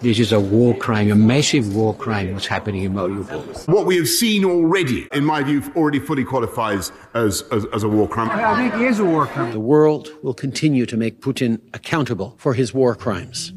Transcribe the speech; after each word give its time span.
This 0.00 0.18
is 0.18 0.30
a 0.30 0.38
war 0.38 0.76
crime, 0.76 1.10
a 1.10 1.14
massive 1.14 1.74
war 1.74 1.94
crime 1.94 2.34
what's 2.34 2.46
happening 2.46 2.84
in 2.84 2.92
Mariupol. 2.92 3.66
What 3.66 3.86
we 3.86 3.96
have 3.96 4.06
seen 4.06 4.44
already, 4.44 5.08
in 5.12 5.24
my 5.24 5.42
view, 5.42 5.62
already 5.74 5.98
fully 5.98 6.24
qualifies 6.24 6.92
as, 7.14 7.42
as, 7.50 7.64
as 7.72 7.82
a 7.82 7.88
war 7.88 8.06
crime. 8.06 8.28
I 8.30 8.54
think 8.56 8.74
it 8.74 8.82
is 8.82 9.00
a 9.00 9.04
war 9.04 9.26
crime. 9.26 9.52
The 9.52 9.60
world 9.60 10.10
will 10.22 10.34
continue 10.34 10.84
to 10.84 10.96
make 10.98 11.22
Putin 11.22 11.60
accountable 11.72 12.36
for 12.38 12.52
his 12.52 12.74
war 12.74 12.94
crimes. 12.94 13.52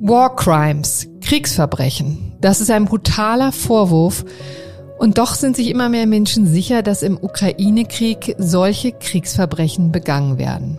War 0.00 0.34
Crimes, 0.34 1.06
Kriegsverbrechen. 1.20 2.36
Das 2.40 2.60
ist 2.60 2.70
ein 2.70 2.86
brutaler 2.86 3.52
Vorwurf. 3.52 4.24
Und 4.98 5.18
doch 5.18 5.34
sind 5.34 5.56
sich 5.56 5.68
immer 5.68 5.88
mehr 5.88 6.06
Menschen 6.06 6.46
sicher, 6.46 6.82
dass 6.82 7.02
im 7.02 7.18
Ukraine-Krieg 7.20 8.36
solche 8.38 8.92
Kriegsverbrechen 8.92 9.90
begangen 9.92 10.38
werden. 10.38 10.78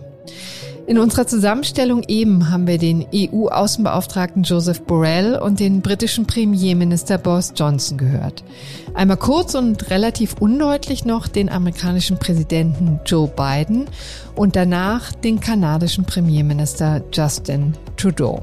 In 0.86 0.98
unserer 0.98 1.26
Zusammenstellung 1.26 2.02
eben 2.08 2.50
haben 2.50 2.66
wir 2.66 2.76
den 2.76 3.06
EU-Außenbeauftragten 3.14 4.42
Joseph 4.42 4.82
Borrell 4.82 5.38
und 5.38 5.58
den 5.58 5.80
britischen 5.80 6.26
Premierminister 6.26 7.16
Boris 7.16 7.54
Johnson 7.56 7.96
gehört. 7.96 8.44
Einmal 8.92 9.16
kurz 9.16 9.54
und 9.54 9.88
relativ 9.88 10.34
undeutlich 10.40 11.06
noch 11.06 11.26
den 11.26 11.48
amerikanischen 11.48 12.18
Präsidenten 12.18 13.00
Joe 13.06 13.28
Biden 13.28 13.86
und 14.34 14.56
danach 14.56 15.12
den 15.12 15.40
kanadischen 15.40 16.04
Premierminister 16.04 17.02
Justin 17.12 17.72
Trudeau. 17.96 18.42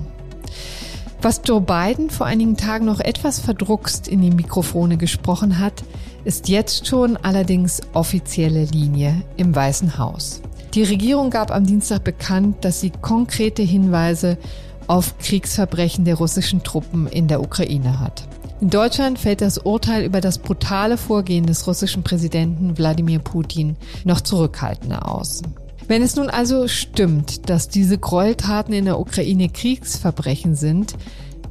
Was 1.23 1.41
Joe 1.45 1.61
Biden 1.61 2.09
vor 2.09 2.25
einigen 2.25 2.57
Tagen 2.57 2.85
noch 2.85 2.99
etwas 2.99 3.39
verdruckst 3.39 4.07
in 4.07 4.21
die 4.21 4.31
Mikrofone 4.31 4.97
gesprochen 4.97 5.59
hat, 5.59 5.83
ist 6.23 6.49
jetzt 6.49 6.87
schon 6.87 7.15
allerdings 7.15 7.81
offizielle 7.93 8.65
Linie 8.65 9.21
im 9.37 9.55
Weißen 9.55 9.99
Haus. 9.99 10.41
Die 10.73 10.81
Regierung 10.81 11.29
gab 11.29 11.51
am 11.51 11.63
Dienstag 11.63 12.03
bekannt, 12.03 12.65
dass 12.65 12.81
sie 12.81 12.89
konkrete 12.89 13.61
Hinweise 13.61 14.39
auf 14.87 15.15
Kriegsverbrechen 15.19 16.05
der 16.05 16.15
russischen 16.15 16.63
Truppen 16.63 17.05
in 17.05 17.27
der 17.27 17.41
Ukraine 17.41 17.99
hat. 17.99 18.27
In 18.59 18.71
Deutschland 18.71 19.19
fällt 19.19 19.41
das 19.41 19.59
Urteil 19.59 20.03
über 20.03 20.21
das 20.21 20.39
brutale 20.39 20.97
Vorgehen 20.97 21.45
des 21.45 21.67
russischen 21.67 22.01
Präsidenten 22.01 22.79
Wladimir 22.79 23.19
Putin 23.19 23.75
noch 24.05 24.21
zurückhaltender 24.21 25.07
aus. 25.07 25.43
Wenn 25.91 26.03
es 26.03 26.15
nun 26.15 26.29
also 26.29 26.69
stimmt, 26.69 27.49
dass 27.49 27.67
diese 27.67 27.97
Gräueltaten 27.97 28.73
in 28.73 28.85
der 28.85 28.97
Ukraine 28.97 29.49
Kriegsverbrechen 29.49 30.55
sind, 30.55 30.93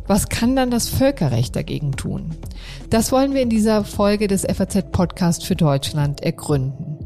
was 0.07 0.31
kann 0.31 0.57
dann 0.57 0.71
das 0.71 0.89
Völkerrecht 0.89 1.55
dagegen 1.55 1.93
tun? 1.93 2.31
Das 2.89 3.13
wollen 3.13 3.35
wir 3.35 3.43
in 3.43 3.51
dieser 3.51 3.85
Folge 3.85 4.29
des 4.29 4.47
FAZ 4.51 4.93
Podcast 4.93 5.45
für 5.45 5.57
Deutschland 5.57 6.23
ergründen. 6.23 6.97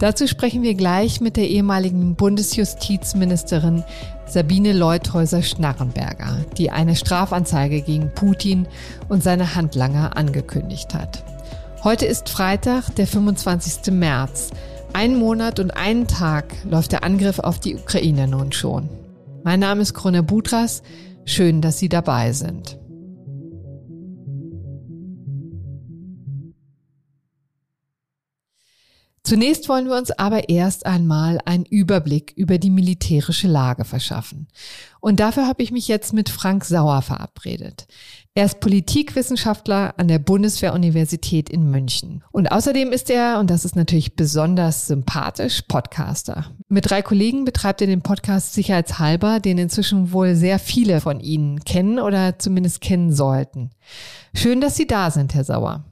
Dazu 0.00 0.26
sprechen 0.26 0.62
wir 0.62 0.74
gleich 0.74 1.22
mit 1.22 1.38
der 1.38 1.48
ehemaligen 1.48 2.14
Bundesjustizministerin 2.14 3.84
Sabine 4.26 4.74
Leuthäuser-Schnarrenberger, 4.74 6.44
die 6.58 6.72
eine 6.72 6.94
Strafanzeige 6.94 7.80
gegen 7.80 8.10
Putin 8.14 8.68
und 9.08 9.22
seine 9.22 9.54
Handlanger 9.54 10.18
angekündigt 10.18 10.92
hat. 10.92 11.24
Heute 11.84 12.04
ist 12.04 12.28
Freitag, 12.28 12.94
der 12.96 13.06
25. 13.06 13.94
März. 13.94 14.50
Ein 14.94 15.16
Monat 15.16 15.58
und 15.58 15.70
einen 15.70 16.06
Tag 16.06 16.54
läuft 16.64 16.92
der 16.92 17.02
Angriff 17.02 17.38
auf 17.38 17.58
die 17.58 17.76
Ukraine 17.76 18.28
nun 18.28 18.52
schon. 18.52 18.90
Mein 19.42 19.58
Name 19.58 19.80
ist 19.80 19.94
Krone 19.94 20.22
Budras. 20.22 20.82
Schön, 21.24 21.62
dass 21.62 21.78
Sie 21.78 21.88
dabei 21.88 22.32
sind. 22.32 22.78
Zunächst 29.24 29.68
wollen 29.68 29.86
wir 29.86 29.96
uns 29.96 30.10
aber 30.10 30.50
erst 30.50 30.84
einmal 30.84 31.38
einen 31.46 31.64
Überblick 31.64 32.32
über 32.36 32.58
die 32.58 32.70
militärische 32.70 33.48
Lage 33.48 33.84
verschaffen. 33.84 34.48
Und 35.00 35.20
dafür 35.20 35.46
habe 35.46 35.62
ich 35.62 35.70
mich 35.70 35.88
jetzt 35.88 36.12
mit 36.12 36.28
Frank 36.28 36.64
Sauer 36.64 37.00
verabredet. 37.02 37.86
Er 38.34 38.46
ist 38.46 38.60
Politikwissenschaftler 38.60 39.92
an 39.98 40.08
der 40.08 40.18
Bundeswehruniversität 40.18 41.50
in 41.50 41.70
München. 41.70 42.24
Und 42.32 42.50
außerdem 42.50 42.90
ist 42.90 43.10
er, 43.10 43.38
und 43.38 43.50
das 43.50 43.66
ist 43.66 43.76
natürlich 43.76 44.16
besonders 44.16 44.86
sympathisch, 44.86 45.60
Podcaster. 45.68 46.46
Mit 46.68 46.88
drei 46.88 47.02
Kollegen 47.02 47.44
betreibt 47.44 47.82
er 47.82 47.88
den 47.88 48.00
Podcast 48.00 48.54
Sicherheitshalber, 48.54 49.38
den 49.38 49.58
inzwischen 49.58 50.12
wohl 50.12 50.34
sehr 50.34 50.58
viele 50.58 51.02
von 51.02 51.20
Ihnen 51.20 51.60
kennen 51.60 51.98
oder 51.98 52.38
zumindest 52.38 52.80
kennen 52.80 53.12
sollten. 53.12 53.68
Schön, 54.34 54.62
dass 54.62 54.76
Sie 54.76 54.86
da 54.86 55.10
sind, 55.10 55.34
Herr 55.34 55.44
Sauer. 55.44 55.84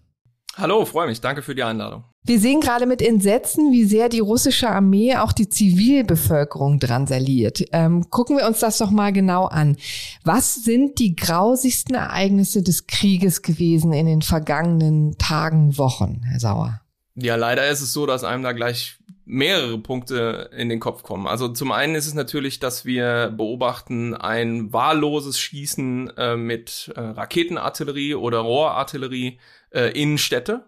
Hallo, 0.56 0.86
freue 0.86 1.09
mich. 1.09 1.20
Danke 1.20 1.42
für 1.42 1.54
die 1.54 1.62
Einladung. 1.62 2.04
Wir 2.22 2.38
sehen 2.38 2.60
gerade 2.60 2.84
mit 2.84 3.00
Entsetzen, 3.00 3.72
wie 3.72 3.84
sehr 3.84 4.10
die 4.10 4.20
russische 4.20 4.69
Armee 4.69 5.16
auch 5.16 5.32
die 5.32 5.48
Zivilbevölkerung 5.48 6.78
drangsaliert. 6.78 7.64
Ähm, 7.72 8.10
gucken 8.10 8.36
wir 8.36 8.47
uns 8.47 8.60
das 8.60 8.76
doch 8.76 8.91
mal 8.91 9.10
genau 9.10 9.47
an. 9.47 9.78
Was 10.22 10.56
sind 10.56 10.98
die 10.98 11.16
grausigsten 11.16 11.94
Ereignisse 11.94 12.62
des 12.62 12.86
Krieges 12.86 13.41
gewesen 13.41 13.94
in 13.94 14.04
den 14.04 14.20
vergangenen 14.20 15.16
Tagen, 15.16 15.78
Wochen, 15.78 16.20
Herr 16.25 16.41
Sauer? 16.41 16.80
Ja, 17.14 17.36
leider 17.36 17.69
ist 17.69 17.80
es 17.80 17.94
so, 17.94 18.04
dass 18.04 18.22
einem 18.22 18.42
da 18.42 18.53
gleich 18.53 18.98
mehrere 19.25 19.78
Punkte 19.78 20.50
in 20.54 20.69
den 20.69 20.80
Kopf 20.80 21.03
kommen. 21.03 21.26
Also 21.26 21.48
zum 21.48 21.72
einen 21.72 21.94
ist 21.94 22.06
es 22.06 22.14
natürlich, 22.14 22.59
dass 22.59 22.84
wir 22.84 23.32
beobachten 23.34 24.14
ein 24.14 24.72
wahlloses 24.72 25.38
Schießen 25.38 26.16
äh, 26.16 26.36
mit 26.36 26.92
äh, 26.97 27.00
Raketenartillerie 27.00 28.14
oder 28.14 28.38
Rohrartillerie 28.38 29.38
äh, 29.70 29.91
in 30.00 30.19
Städte 30.19 30.64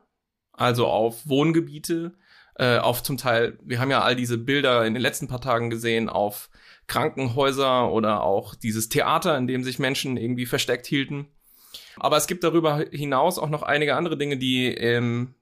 also 0.62 0.86
auf 0.86 1.28
Wohngebiete, 1.28 2.14
äh, 2.54 2.78
auf 2.78 3.02
zum 3.02 3.16
Teil, 3.16 3.58
wir 3.64 3.80
haben 3.80 3.90
ja 3.90 4.02
all 4.02 4.16
diese 4.16 4.38
Bilder 4.38 4.86
in 4.86 4.94
den 4.94 5.02
letzten 5.02 5.28
paar 5.28 5.40
Tagen 5.40 5.70
gesehen, 5.70 6.08
auf 6.08 6.48
Krankenhäuser 6.86 7.90
oder 7.90 8.22
auch 8.22 8.54
dieses 8.54 8.88
Theater, 8.88 9.36
in 9.36 9.46
dem 9.46 9.64
sich 9.64 9.78
Menschen 9.78 10.16
irgendwie 10.16 10.46
versteckt 10.46 10.86
hielten. 10.86 11.26
Aber 11.96 12.16
es 12.16 12.26
gibt 12.26 12.44
darüber 12.44 12.84
hinaus 12.90 13.38
auch 13.38 13.48
noch 13.48 13.62
einige 13.62 13.96
andere 13.96 14.16
Dinge, 14.16 14.36
die 14.36 14.66
ähm, 14.66 15.34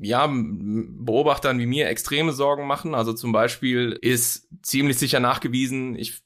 ja, 0.00 0.28
Beobachtern 0.28 1.58
wie 1.58 1.66
mir 1.66 1.88
extreme 1.88 2.32
Sorgen 2.32 2.66
machen. 2.66 2.94
Also 2.94 3.12
zum 3.12 3.32
Beispiel 3.32 3.92
ist 4.00 4.48
ziemlich 4.62 4.98
sicher 4.98 5.20
nachgewiesen, 5.20 5.94
ich 5.96 6.23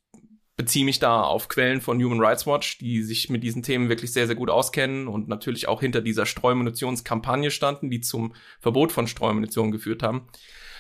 beziehe 0.59 0.85
mich 0.85 0.99
da 0.99 1.23
auf 1.23 1.49
Quellen 1.49 1.81
von 1.81 2.03
Human 2.03 2.21
Rights 2.21 2.47
Watch, 2.47 2.79
die 2.79 3.03
sich 3.03 3.31
mit 3.31 3.45
diesen 3.45 3.63
Themen 3.63 3.89
wirklich 3.89 4.13
sehr, 4.13 4.27
sehr 4.27 4.37
gut 4.37 4.51
auskennen 4.51 5.07
und 5.07 5.29
natürlich 5.29 5.69
auch 5.69 5.81
hinter 5.81 6.01
dieser 6.01 6.27
Streumunitionskampagne 6.27 7.51
standen, 7.53 7.91
die 7.91 8.01
zum 8.01 8.35
Verbot 8.59 8.91
von 8.91 9.07
Streumunition 9.07 9.71
geführt 9.71 10.03
haben. 10.03 10.29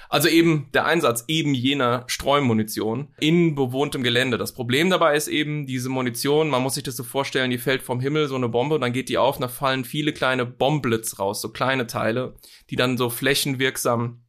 Also 0.08 0.28
eben 0.28 0.68
der 0.74 0.86
Einsatz 0.86 1.24
eben 1.28 1.54
jener 1.54 2.04
Streumunition 2.08 3.08
in 3.20 3.54
bewohntem 3.54 4.02
Gelände. 4.02 4.36
Das 4.36 4.52
Problem 4.52 4.90
dabei 4.90 5.14
ist 5.14 5.28
eben 5.28 5.66
diese 5.66 5.90
Munition, 5.90 6.48
man 6.48 6.62
muss 6.62 6.74
sich 6.74 6.82
das 6.82 6.96
so 6.96 7.04
vorstellen, 7.04 7.50
die 7.50 7.58
fällt 7.58 7.82
vom 7.82 8.00
Himmel 8.00 8.26
so 8.26 8.34
eine 8.34 8.48
Bombe 8.48 8.74
und 8.74 8.80
dann 8.80 8.92
geht 8.92 9.08
die 9.08 9.18
auf 9.18 9.36
und 9.36 9.42
da 9.42 9.48
fallen 9.48 9.84
viele 9.84 10.12
kleine 10.12 10.44
Bomblitz 10.44 11.20
raus, 11.20 11.40
so 11.40 11.50
kleine 11.50 11.86
Teile, 11.86 12.34
die 12.70 12.76
dann 12.76 12.96
so 12.96 13.10
flächenwirksam 13.10 14.24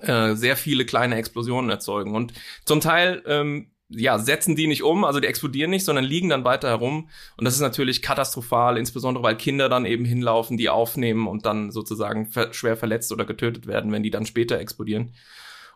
äh, 0.00 0.34
sehr 0.34 0.56
viele 0.56 0.84
kleine 0.84 1.16
Explosionen 1.16 1.70
erzeugen. 1.70 2.14
Und 2.14 2.34
zum 2.64 2.80
Teil 2.80 3.22
ähm, 3.26 3.71
ja, 3.94 4.18
setzen 4.18 4.56
die 4.56 4.66
nicht 4.66 4.82
um, 4.82 5.04
also 5.04 5.20
die 5.20 5.26
explodieren 5.26 5.70
nicht, 5.70 5.84
sondern 5.84 6.04
liegen 6.04 6.28
dann 6.28 6.44
weiter 6.44 6.68
herum. 6.68 7.08
Und 7.36 7.44
das 7.44 7.54
ist 7.54 7.60
natürlich 7.60 8.02
katastrophal, 8.02 8.76
insbesondere 8.78 9.22
weil 9.24 9.36
Kinder 9.36 9.68
dann 9.68 9.86
eben 9.86 10.04
hinlaufen, 10.04 10.56
die 10.56 10.68
aufnehmen 10.68 11.26
und 11.26 11.46
dann 11.46 11.70
sozusagen 11.70 12.30
schwer 12.52 12.76
verletzt 12.76 13.12
oder 13.12 13.24
getötet 13.24 13.66
werden, 13.66 13.92
wenn 13.92 14.02
die 14.02 14.10
dann 14.10 14.26
später 14.26 14.58
explodieren. 14.58 15.12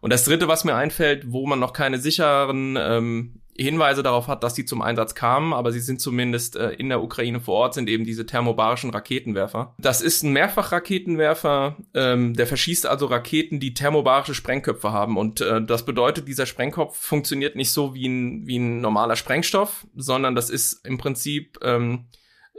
Und 0.01 0.13
das 0.13 0.25
Dritte, 0.25 0.49
was 0.49 0.65
mir 0.65 0.75
einfällt, 0.75 1.33
wo 1.33 1.47
man 1.47 1.59
noch 1.59 1.73
keine 1.73 1.99
sicheren 1.99 2.77
ähm, 2.79 3.41
Hinweise 3.59 4.03
darauf 4.03 4.29
hat, 4.29 4.43
dass 4.43 4.55
die 4.55 4.65
zum 4.65 4.83
Einsatz 4.83 5.15
kamen, 5.15 5.53
aber 5.53 5.73
sie 5.73 5.81
sind 5.81 6.01
zumindest 6.01 6.57
äh, 6.57 6.71
in 6.71 6.89
der 6.89 7.03
Ukraine 7.03 7.41
vor 7.41 7.55
Ort, 7.55 7.75
sind 7.75 7.89
eben 7.89 8.05
diese 8.05 8.27
thermobarischen 8.27 8.91
Raketenwerfer. 8.91 9.75
Das 9.79 10.01
ist 10.01 10.23
ein 10.23 10.33
Mehrfachraketenwerfer, 10.33 11.77
ähm, 11.95 12.35
der 12.35 12.47
verschießt 12.47 12.87
also 12.87 13.07
Raketen, 13.07 13.61
die 13.61 13.75
thermobarische 13.75 14.35
Sprengköpfe 14.35 14.93
haben. 14.93 15.17
Und 15.17 15.41
äh, 15.41 15.63
das 15.63 15.85
bedeutet, 15.85 16.29
dieser 16.29 16.47
Sprengkopf 16.47 16.97
funktioniert 16.97 17.57
nicht 17.57 17.73
so 17.73 17.95
wie 17.95 18.07
ein, 18.07 18.47
wie 18.47 18.59
ein 18.59 18.81
normaler 18.81 19.17
Sprengstoff, 19.17 19.87
sondern 19.95 20.35
das 20.35 20.51
ist 20.51 20.87
im 20.87 20.99
Prinzip 20.99 21.59
ähm, 21.63 22.07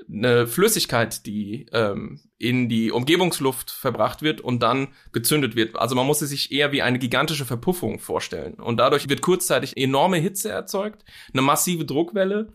eine 0.09 0.47
Flüssigkeit, 0.47 1.25
die 1.25 1.65
ähm, 1.71 2.19
in 2.37 2.69
die 2.69 2.91
Umgebungsluft 2.91 3.71
verbracht 3.71 4.21
wird 4.21 4.41
und 4.41 4.61
dann 4.61 4.89
gezündet 5.11 5.55
wird. 5.55 5.77
Also 5.77 5.95
man 5.95 6.05
muss 6.05 6.21
es 6.21 6.29
sich 6.29 6.51
eher 6.51 6.71
wie 6.71 6.81
eine 6.81 6.99
gigantische 6.99 7.45
Verpuffung 7.45 7.99
vorstellen. 7.99 8.55
Und 8.55 8.77
dadurch 8.77 9.09
wird 9.09 9.21
kurzzeitig 9.21 9.75
enorme 9.77 10.17
Hitze 10.17 10.49
erzeugt, 10.49 11.03
eine 11.33 11.41
massive 11.41 11.85
Druckwelle 11.85 12.53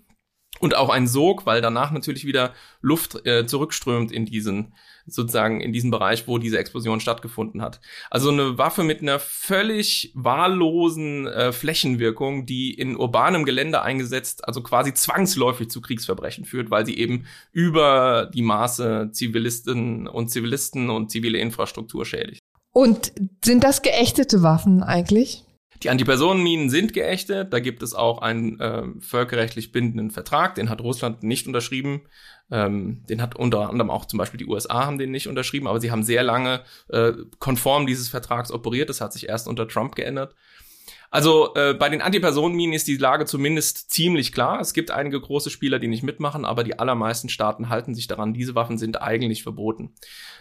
und 0.63 0.77
auch 0.77 0.91
ein 0.91 1.09
Sog, 1.09 1.45
weil 1.45 1.61
danach 1.61 1.91
natürlich 1.91 2.25
wieder 2.25 2.55
Luft 2.81 3.27
äh, 3.27 3.47
zurückströmt 3.47 4.13
in 4.13 4.27
diesen 4.27 4.75
sozusagen 5.07 5.61
in 5.61 5.73
diesem 5.73 5.91
Bereich, 5.91 6.29
wo 6.29 6.39
diese 6.39 6.59
Explosion 6.59 7.01
stattgefunden 7.01 7.61
hat. 7.61 7.81
Also 8.11 8.31
eine 8.31 8.57
Waffe 8.59 8.85
mit 8.85 9.03
einer 9.03 9.19
völlig 9.19 10.13
wahllosen 10.15 11.27
äh, 11.27 11.51
Flächenwirkung, 11.51 12.47
die 12.47 12.73
in 12.73 12.97
urbanem 12.97 13.45
Gelände 13.45 13.83
eingesetzt, 13.83 14.47
also 14.47 14.63
quasi 14.63 14.95
zwangsläufig 14.95 15.69
zu 15.69 15.81
Kriegsverbrechen 15.81 16.45
führt, 16.45 16.71
weil 16.71 16.87
sie 16.87 16.97
eben 16.97 17.27
über 17.51 18.31
die 18.33 18.43
Maße 18.43 19.11
Zivilisten 19.11 20.07
und 20.07 20.29
Zivilisten 20.29 20.91
und 20.91 21.11
zivile 21.11 21.39
Infrastruktur 21.39 22.07
schädigt. 22.07 22.39
Und 22.73 23.13
sind 23.45 23.65
das 23.65 23.83
geächtete 23.83 24.45
Waffen 24.45 24.85
eigentlich? 24.85 25.43
Die 25.83 25.91
Antipersonenminen 25.91 26.71
sind 26.71 26.93
geächtet. 26.93 27.53
Da 27.53 27.59
gibt 27.59 27.83
es 27.83 27.95
auch 27.95 28.19
einen 28.19 28.61
äh, 28.61 28.85
völkerrechtlich 29.01 29.73
bindenden 29.73 30.11
Vertrag. 30.11 30.55
Den 30.55 30.71
hat 30.71 30.81
Russland 30.81 31.23
nicht 31.23 31.47
unterschrieben. 31.47 32.03
Ähm, 32.51 33.05
den 33.09 33.21
hat 33.21 33.35
unter 33.35 33.69
anderem 33.71 33.91
auch 33.91 34.05
zum 34.05 34.19
Beispiel 34.19 34.39
die 34.39 34.47
USA 34.47 34.87
haben 34.87 34.99
den 34.99 35.11
nicht 35.11 35.27
unterschrieben, 35.27 35.67
aber 35.67 35.81
sie 35.81 35.91
haben 35.91 36.03
sehr 36.03 36.23
lange 36.23 36.61
äh, 36.89 37.13
konform 37.39 37.87
dieses 37.87 38.09
Vertrags 38.09 38.53
operiert. 38.53 38.91
Das 38.91 39.01
hat 39.01 39.13
sich 39.13 39.29
erst 39.29 39.49
unter 39.49 39.67
Trump 39.67 39.95
geändert. 39.95 40.35
Also 41.13 41.55
äh, 41.57 41.75
bei 41.75 41.91
den 41.91 42.01
Antipersonenminen 42.01 42.73
ist 42.73 42.89
die 42.89 42.97
Lage 42.97 43.27
zumindest 43.27 43.91
ziemlich 43.91 44.33
klar. 44.33 44.61
Es 44.61 44.73
gibt 44.73 44.91
einige 44.91 45.21
große 45.21 45.51
Spieler, 45.51 45.79
die 45.79 45.87
nicht 45.87 46.03
mitmachen, 46.03 46.47
aber 46.47 46.65
die 46.65 46.79
allermeisten 46.79 47.29
Staaten 47.29 47.69
halten 47.69 47.95
sich 47.95 48.07
daran. 48.07 48.33
Diese 48.33 48.55
Waffen 48.55 48.79
sind 48.79 49.03
eigentlich 49.03 49.43
verboten. 49.43 49.93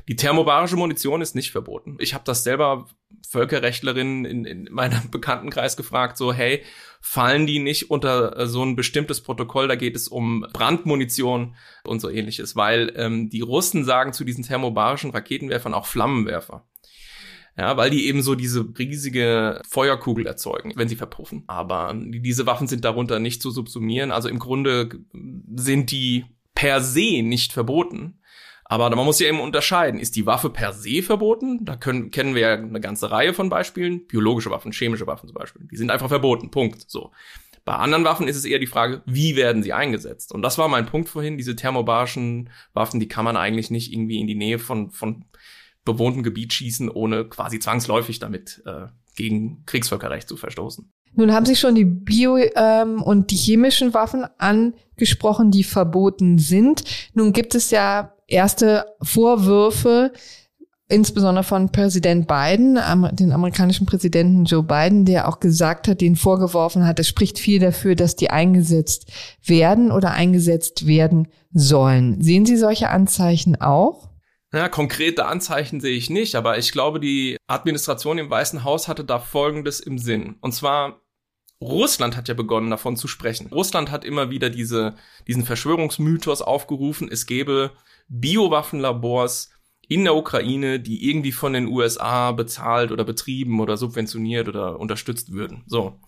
Die 0.08 0.16
thermobarische 0.16 0.78
Munition 0.78 1.22
ist 1.22 1.36
nicht 1.36 1.52
verboten. 1.52 1.98
Ich 2.00 2.14
habe 2.14 2.24
das 2.24 2.46
selber 2.46 2.88
Völkerrechtlerinnen 3.30 4.24
in, 4.24 4.46
in 4.46 4.70
meinem 4.72 5.02
Bekanntenkreis 5.12 5.76
gefragt, 5.76 6.16
so 6.16 6.32
hey, 6.32 6.64
fallen 7.02 7.48
die 7.48 7.60
nicht 7.60 7.92
unter 7.92 8.38
äh, 8.38 8.48
so 8.48 8.64
ein 8.64 8.78
bestimmtes 8.78 9.20
Protokoll? 9.20 9.68
Da 9.68 9.76
geht 9.76 9.98
es 9.98 10.08
um 10.08 10.48
Brandmunition 10.54 11.58
und 11.84 12.00
so 12.00 12.10
ähnliches, 12.10 12.56
weil 12.56 12.94
ähm, 12.96 13.30
die 13.30 13.42
Russen 13.42 13.84
sagen 13.84 14.14
zu 14.14 14.24
diesen 14.24 14.46
thermobarischen 14.46 15.12
Raketenwerfern 15.12 15.74
auch 15.74 15.86
Flammenwerfer. 15.86 16.66
Ja, 17.58 17.76
weil 17.76 17.90
die 17.90 18.08
eben 18.08 18.22
so 18.22 18.36
diese 18.36 18.66
riesige 18.78 19.62
Feuerkugel 19.68 20.26
erzeugen, 20.26 20.72
wenn 20.76 20.88
sie 20.88 20.96
verpuffen. 20.96 21.44
Aber 21.48 21.94
diese 21.96 22.46
Waffen 22.46 22.68
sind 22.68 22.86
darunter 22.86 23.20
nicht 23.20 23.42
zu 23.42 23.52
subsumieren. 23.52 24.12
Also 24.12 24.30
im 24.30 24.40
Grunde 24.40 24.90
sind 25.56 25.92
die 25.92 26.26
per 26.56 26.82
se 26.82 27.22
nicht 27.22 27.52
verboten. 27.52 28.20
Aber 28.72 28.90
man 28.96 29.04
muss 29.04 29.20
ja 29.20 29.28
eben 29.28 29.42
unterscheiden. 29.42 30.00
Ist 30.00 30.16
die 30.16 30.26
Waffe 30.26 30.50
per 30.50 30.72
se 30.72 31.04
verboten? 31.04 31.66
Da 31.66 31.76
können, 31.76 32.10
kennen 32.10 32.36
wir 32.36 32.42
ja 32.42 32.54
eine 32.54 32.80
ganze 32.80 33.12
Reihe 33.12 33.34
von 33.34 33.50
Beispielen. 33.50 34.08
Biologische 34.08 34.50
Waffen, 34.50 34.72
chemische 34.72 35.08
Waffen 35.08 35.28
zum 35.28 35.36
Beispiel. 35.36 35.68
Die 35.70 35.76
sind 35.76 35.92
einfach 35.92 36.08
verboten. 36.08 36.52
Punkt. 36.52 36.90
So. 36.90 37.12
Bei 37.66 37.74
anderen 37.74 38.06
Waffen 38.06 38.30
ist 38.30 38.38
es 38.38 38.46
eher 38.46 38.60
die 38.60 38.68
Frage, 38.68 39.02
wie 39.06 39.36
werden 39.36 39.62
sie 39.62 39.74
eingesetzt? 39.74 40.32
Und 40.32 40.42
das 40.42 40.58
war 40.58 40.70
mein 40.70 40.86
Punkt 40.86 41.10
vorhin. 41.10 41.38
Diese 41.38 41.58
thermobarischen 41.58 42.50
Waffen, 42.74 43.02
die 43.02 43.10
kann 43.10 43.26
man 43.26 43.36
eigentlich 43.36 43.72
nicht 43.72 43.92
irgendwie 43.92 44.22
in 44.22 44.28
die 44.28 44.36
Nähe 44.36 44.58
von, 44.58 44.90
von 44.90 45.26
bewohntem 45.86 46.24
Gebiet 46.24 46.54
schießen, 46.54 46.90
ohne 46.90 47.26
quasi 47.26 47.60
zwangsläufig 47.60 48.20
damit 48.20 48.62
äh, 48.66 48.88
gegen 49.16 49.64
Kriegsvölkerrecht 49.66 50.28
zu 50.28 50.38
verstoßen. 50.38 50.92
Nun 51.14 51.34
haben 51.34 51.46
Sie 51.46 51.56
schon 51.56 51.76
die 51.76 51.86
Bio- 51.86 52.38
ähm, 52.38 53.02
und 53.02 53.32
die 53.32 53.36
chemischen 53.36 53.94
Waffen 53.94 54.26
angesprochen, 54.38 55.52
die 55.52 55.64
verboten 55.64 56.38
sind. 56.38 56.84
Nun 57.14 57.34
gibt 57.34 57.54
es 57.54 57.70
ja 57.70 58.14
erste 58.28 58.86
Vorwürfe, 59.02 60.14
insbesondere 60.88 61.44
von 61.44 61.72
Präsident 61.72 62.28
Biden, 62.28 62.78
den 63.14 63.32
amerikanischen 63.32 63.86
Präsidenten 63.86 64.46
Joe 64.46 64.64
Biden, 64.64 65.06
der 65.06 65.28
auch 65.28 65.40
gesagt 65.40 65.88
hat, 65.88 66.02
den 66.02 66.16
vorgeworfen 66.16 66.86
hat, 66.86 67.00
es 67.00 67.08
spricht 67.08 67.40
viel 67.40 67.60
dafür, 67.60 67.96
dass 67.96 68.16
die 68.16 68.30
eingesetzt 68.30 69.12
werden 69.46 69.92
oder 69.92 70.12
eingesetzt 70.12 70.88
werden 70.88 71.30
sollen. 71.54 72.22
Sehen 72.22 72.46
Sie 72.46 72.58
solche 72.58 72.90
Anzeichen 72.90 73.60
auch? 73.60 74.11
Ja, 74.54 74.68
konkrete 74.68 75.26
Anzeichen 75.28 75.80
sehe 75.80 75.96
ich 75.96 76.10
nicht, 76.10 76.36
aber 76.36 76.58
ich 76.58 76.74
glaube, 76.74 77.00
die 77.00 77.38
Administration 77.48 78.18
im 78.18 78.30
Weißen 78.30 78.66
Haus 78.66 78.90
hatte 78.90 79.06
da 79.06 79.20
Folgendes 79.20 79.80
im 79.80 79.98
Sinn. 79.98 80.36
Und 80.42 80.52
zwar, 80.54 81.02
Russland 81.62 82.18
hat 82.18 82.28
ja 82.28 82.34
begonnen, 82.34 82.70
davon 82.70 82.98
zu 82.98 83.08
sprechen. 83.08 83.48
Russland 83.48 83.92
hat 83.92 84.04
immer 84.04 84.30
wieder 84.30 84.50
diese, 84.50 84.96
diesen 85.28 85.46
Verschwörungsmythos 85.46 86.42
aufgerufen, 86.42 87.10
es 87.10 87.28
gäbe 87.28 87.72
Biowaffenlabors 88.10 89.52
in 89.88 90.04
der 90.04 90.16
Ukraine, 90.16 90.82
die 90.82 91.10
irgendwie 91.10 91.32
von 91.32 91.54
den 91.54 91.68
USA 91.68 92.34
bezahlt 92.34 92.92
oder 92.92 93.06
betrieben 93.06 93.62
oder 93.62 93.78
subventioniert 93.78 94.50
oder 94.50 94.80
unterstützt 94.80 95.32
würden. 95.32 95.64
So. 95.66 96.00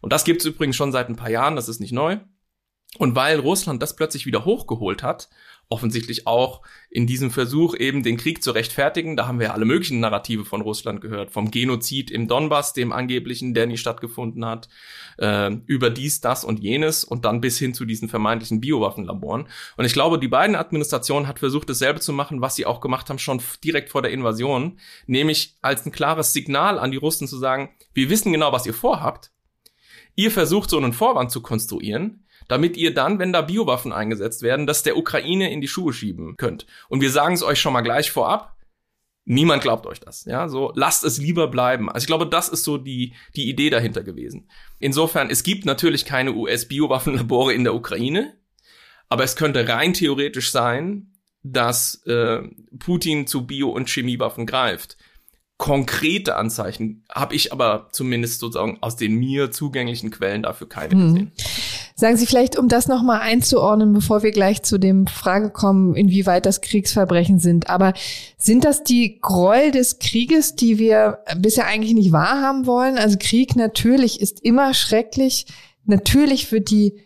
Und 0.00 0.12
das 0.12 0.24
gibt 0.24 0.40
es 0.40 0.46
übrigens 0.46 0.74
schon 0.74 0.90
seit 0.90 1.08
ein 1.08 1.16
paar 1.16 1.30
Jahren, 1.30 1.54
das 1.54 1.68
ist 1.68 1.80
nicht 1.80 1.92
neu. 1.92 2.18
Und 2.98 3.14
weil 3.14 3.38
Russland 3.38 3.80
das 3.80 3.96
plötzlich 3.96 4.26
wieder 4.26 4.44
hochgeholt 4.44 5.02
hat 5.02 5.28
offensichtlich 5.68 6.26
auch 6.26 6.62
in 6.90 7.06
diesem 7.06 7.30
Versuch 7.30 7.74
eben 7.74 8.02
den 8.02 8.18
Krieg 8.18 8.42
zu 8.42 8.50
rechtfertigen. 8.50 9.16
Da 9.16 9.26
haben 9.26 9.38
wir 9.38 9.46
ja 9.48 9.52
alle 9.54 9.64
möglichen 9.64 10.00
Narrative 10.00 10.44
von 10.44 10.60
Russland 10.60 11.00
gehört, 11.00 11.30
vom 11.30 11.50
Genozid 11.50 12.10
im 12.10 12.28
Donbass, 12.28 12.74
dem 12.74 12.92
angeblichen, 12.92 13.54
der 13.54 13.66
nie 13.66 13.78
stattgefunden 13.78 14.44
hat, 14.44 14.68
äh, 15.18 15.50
über 15.66 15.88
dies, 15.88 16.20
das 16.20 16.44
und 16.44 16.60
jenes 16.60 17.04
und 17.04 17.24
dann 17.24 17.40
bis 17.40 17.58
hin 17.58 17.72
zu 17.72 17.86
diesen 17.86 18.08
vermeintlichen 18.10 18.60
Biowaffenlaboren. 18.60 19.48
Und 19.76 19.84
ich 19.84 19.94
glaube, 19.94 20.18
die 20.18 20.28
beiden 20.28 20.56
Administrationen 20.56 21.26
hat 21.26 21.38
versucht, 21.38 21.70
dasselbe 21.70 22.00
zu 22.00 22.12
machen, 22.12 22.42
was 22.42 22.54
sie 22.54 22.66
auch 22.66 22.80
gemacht 22.80 23.08
haben, 23.08 23.18
schon 23.18 23.40
direkt 23.64 23.88
vor 23.88 24.02
der 24.02 24.10
Invasion, 24.10 24.78
nämlich 25.06 25.56
als 25.62 25.86
ein 25.86 25.92
klares 25.92 26.34
Signal 26.34 26.78
an 26.78 26.90
die 26.90 26.98
Russen 26.98 27.26
zu 27.26 27.38
sagen, 27.38 27.70
wir 27.94 28.10
wissen 28.10 28.32
genau, 28.32 28.52
was 28.52 28.66
ihr 28.66 28.74
vorhabt. 28.74 29.30
Ihr 30.14 30.30
versucht 30.30 30.68
so 30.68 30.76
einen 30.76 30.92
Vorwand 30.92 31.30
zu 31.30 31.40
konstruieren, 31.40 32.26
damit 32.52 32.76
ihr 32.76 32.92
dann, 32.92 33.18
wenn 33.18 33.32
da 33.32 33.40
Biowaffen 33.40 33.94
eingesetzt 33.94 34.42
werden, 34.42 34.66
das 34.66 34.82
der 34.82 34.98
Ukraine 34.98 35.50
in 35.50 35.62
die 35.62 35.68
Schuhe 35.68 35.94
schieben 35.94 36.36
könnt. 36.36 36.66
Und 36.90 37.00
wir 37.00 37.10
sagen 37.10 37.32
es 37.32 37.42
euch 37.42 37.58
schon 37.58 37.72
mal 37.72 37.80
gleich 37.80 38.10
vorab. 38.10 38.54
Niemand 39.24 39.62
glaubt 39.62 39.86
euch 39.86 40.00
das, 40.00 40.26
ja, 40.26 40.50
so 40.50 40.70
lasst 40.74 41.02
es 41.02 41.16
lieber 41.16 41.48
bleiben. 41.48 41.88
Also 41.88 42.04
ich 42.04 42.08
glaube, 42.08 42.26
das 42.26 42.50
ist 42.50 42.64
so 42.64 42.76
die 42.76 43.14
die 43.36 43.48
Idee 43.48 43.70
dahinter 43.70 44.02
gewesen. 44.02 44.50
Insofern, 44.80 45.30
es 45.30 45.44
gibt 45.44 45.64
natürlich 45.64 46.04
keine 46.04 46.34
US-Biowaffenlabore 46.34 47.54
in 47.54 47.64
der 47.64 47.74
Ukraine, 47.74 48.36
aber 49.08 49.24
es 49.24 49.34
könnte 49.34 49.66
rein 49.66 49.94
theoretisch 49.94 50.50
sein, 50.50 51.14
dass 51.42 52.04
äh, 52.04 52.42
Putin 52.78 53.26
zu 53.26 53.46
Bio- 53.46 53.70
und 53.70 53.88
Chemiewaffen 53.88 54.44
greift 54.44 54.98
konkrete 55.62 56.34
Anzeichen 56.34 57.04
habe 57.08 57.36
ich 57.36 57.52
aber 57.52 57.86
zumindest 57.92 58.40
sozusagen 58.40 58.78
aus 58.80 58.96
den 58.96 59.14
mir 59.14 59.52
zugänglichen 59.52 60.10
Quellen 60.10 60.42
dafür 60.42 60.68
keine 60.68 60.90
hm. 60.90 61.06
gesehen. 61.06 61.32
Sagen 61.94 62.16
Sie 62.16 62.26
vielleicht, 62.26 62.58
um 62.58 62.66
das 62.66 62.88
nochmal 62.88 63.20
einzuordnen, 63.20 63.92
bevor 63.92 64.24
wir 64.24 64.32
gleich 64.32 64.64
zu 64.64 64.76
dem 64.76 65.06
Frage 65.06 65.50
kommen, 65.50 65.94
inwieweit 65.94 66.46
das 66.46 66.62
Kriegsverbrechen 66.62 67.38
sind. 67.38 67.70
Aber 67.70 67.92
sind 68.38 68.64
das 68.64 68.82
die 68.82 69.20
Gräuel 69.20 69.70
des 69.70 70.00
Krieges, 70.00 70.56
die 70.56 70.80
wir 70.80 71.20
bisher 71.36 71.66
eigentlich 71.66 71.94
nicht 71.94 72.10
wahrhaben 72.10 72.66
wollen? 72.66 72.98
Also 72.98 73.16
Krieg 73.20 73.54
natürlich 73.54 74.20
ist 74.20 74.40
immer 74.42 74.74
schrecklich. 74.74 75.46
Natürlich 75.84 76.50
wird 76.50 76.72
die 76.72 76.98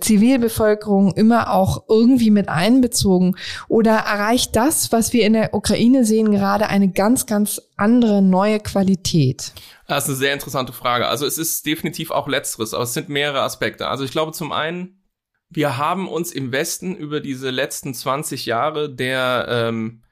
Zivilbevölkerung 0.00 1.12
immer 1.14 1.52
auch 1.52 1.84
irgendwie 1.88 2.30
mit 2.30 2.48
einbezogen? 2.48 3.36
Oder 3.68 3.92
erreicht 3.92 4.56
das, 4.56 4.92
was 4.92 5.12
wir 5.12 5.24
in 5.24 5.34
der 5.34 5.54
Ukraine 5.54 6.04
sehen, 6.04 6.30
gerade 6.30 6.68
eine 6.68 6.90
ganz, 6.90 7.26
ganz 7.26 7.62
andere 7.76 8.22
neue 8.22 8.60
Qualität? 8.60 9.52
Das 9.86 10.04
ist 10.04 10.10
eine 10.10 10.18
sehr 10.18 10.32
interessante 10.32 10.72
Frage. 10.72 11.06
Also 11.06 11.26
es 11.26 11.38
ist 11.38 11.64
definitiv 11.66 12.10
auch 12.10 12.28
letzteres, 12.28 12.74
aber 12.74 12.84
es 12.84 12.94
sind 12.94 13.08
mehrere 13.08 13.42
Aspekte. 13.42 13.88
Also 13.88 14.04
ich 14.04 14.10
glaube 14.10 14.32
zum 14.32 14.52
einen, 14.52 15.02
wir 15.48 15.76
haben 15.76 16.08
uns 16.08 16.32
im 16.32 16.50
Westen 16.50 16.96
über 16.96 17.20
diese 17.20 17.50
letzten 17.50 17.94
20 17.94 18.46
Jahre 18.46 18.92
der 18.92 19.46
ähm, 19.48 20.02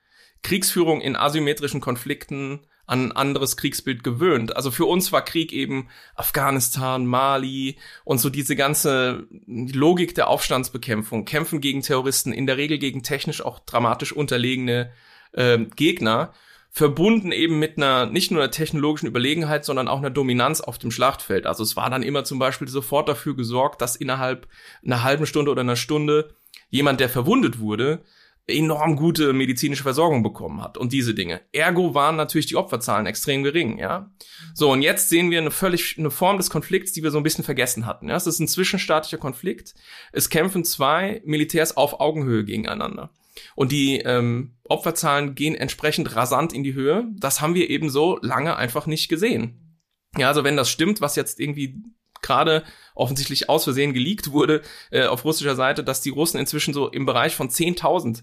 Kriegsführung 0.42 1.00
in 1.00 1.16
asymmetrischen 1.16 1.80
Konflikten 1.80 2.60
an 2.86 3.12
anderes 3.12 3.56
Kriegsbild 3.56 4.04
gewöhnt. 4.04 4.56
Also 4.56 4.70
für 4.70 4.84
uns 4.84 5.12
war 5.12 5.24
Krieg 5.24 5.52
eben 5.52 5.88
Afghanistan, 6.14 7.06
Mali 7.06 7.76
und 8.04 8.18
so 8.18 8.30
diese 8.30 8.56
ganze 8.56 9.26
Logik 9.46 10.14
der 10.14 10.28
Aufstandsbekämpfung, 10.28 11.24
Kämpfen 11.24 11.60
gegen 11.60 11.82
Terroristen, 11.82 12.32
in 12.32 12.46
der 12.46 12.56
Regel 12.56 12.78
gegen 12.78 13.02
technisch 13.02 13.44
auch 13.44 13.60
dramatisch 13.60 14.12
unterlegene 14.12 14.92
äh, 15.32 15.58
Gegner, 15.76 16.32
verbunden 16.70 17.30
eben 17.30 17.60
mit 17.60 17.76
einer 17.76 18.06
nicht 18.06 18.32
nur 18.32 18.42
einer 18.42 18.50
technologischen 18.50 19.06
Überlegenheit, 19.06 19.64
sondern 19.64 19.86
auch 19.86 19.98
einer 19.98 20.10
Dominanz 20.10 20.60
auf 20.60 20.76
dem 20.76 20.90
Schlachtfeld. 20.90 21.46
Also 21.46 21.62
es 21.62 21.76
war 21.76 21.88
dann 21.88 22.02
immer 22.02 22.24
zum 22.24 22.40
Beispiel 22.40 22.66
sofort 22.66 23.08
dafür 23.08 23.36
gesorgt, 23.36 23.80
dass 23.80 23.94
innerhalb 23.94 24.48
einer 24.84 25.04
halben 25.04 25.24
Stunde 25.24 25.52
oder 25.52 25.60
einer 25.60 25.76
Stunde 25.76 26.34
jemand, 26.70 26.98
der 26.98 27.08
verwundet 27.08 27.60
wurde, 27.60 28.02
enorm 28.46 28.96
gute 28.96 29.32
medizinische 29.32 29.82
Versorgung 29.82 30.22
bekommen 30.22 30.62
hat 30.62 30.76
und 30.76 30.92
diese 30.92 31.14
Dinge. 31.14 31.40
Ergo 31.52 31.94
waren 31.94 32.16
natürlich 32.16 32.46
die 32.46 32.56
Opferzahlen 32.56 33.06
extrem 33.06 33.42
gering, 33.42 33.78
ja. 33.78 34.10
So, 34.52 34.70
und 34.70 34.82
jetzt 34.82 35.08
sehen 35.08 35.30
wir 35.30 35.38
eine 35.38 35.50
völlig, 35.50 35.96
eine 35.98 36.10
Form 36.10 36.36
des 36.36 36.50
Konflikts, 36.50 36.92
die 36.92 37.02
wir 37.02 37.10
so 37.10 37.18
ein 37.18 37.22
bisschen 37.22 37.44
vergessen 37.44 37.86
hatten, 37.86 38.08
ja. 38.08 38.16
Es 38.16 38.26
ist 38.26 38.40
ein 38.40 38.48
zwischenstaatlicher 38.48 39.18
Konflikt. 39.18 39.74
Es 40.12 40.28
kämpfen 40.28 40.64
zwei 40.64 41.22
Militärs 41.24 41.76
auf 41.76 42.00
Augenhöhe 42.00 42.44
gegeneinander. 42.44 43.10
Und 43.56 43.72
die 43.72 43.98
ähm, 43.98 44.54
Opferzahlen 44.68 45.34
gehen 45.34 45.54
entsprechend 45.54 46.14
rasant 46.14 46.52
in 46.52 46.62
die 46.62 46.74
Höhe. 46.74 47.08
Das 47.16 47.40
haben 47.40 47.54
wir 47.54 47.70
eben 47.70 47.90
so 47.90 48.18
lange 48.20 48.56
einfach 48.56 48.86
nicht 48.86 49.08
gesehen. 49.08 49.78
Ja, 50.16 50.28
also 50.28 50.44
wenn 50.44 50.56
das 50.56 50.70
stimmt, 50.70 51.00
was 51.00 51.16
jetzt 51.16 51.40
irgendwie 51.40 51.82
gerade 52.22 52.64
offensichtlich 52.94 53.48
aus 53.48 53.64
Versehen 53.64 53.92
geleakt 53.92 54.30
wurde 54.30 54.62
äh, 54.90 55.04
auf 55.04 55.24
russischer 55.24 55.56
Seite, 55.56 55.84
dass 55.84 56.00
die 56.00 56.10
Russen 56.10 56.38
inzwischen 56.40 56.72
so 56.72 56.88
im 56.88 57.06
Bereich 57.06 57.34
von 57.34 57.50
10.000 57.50 58.22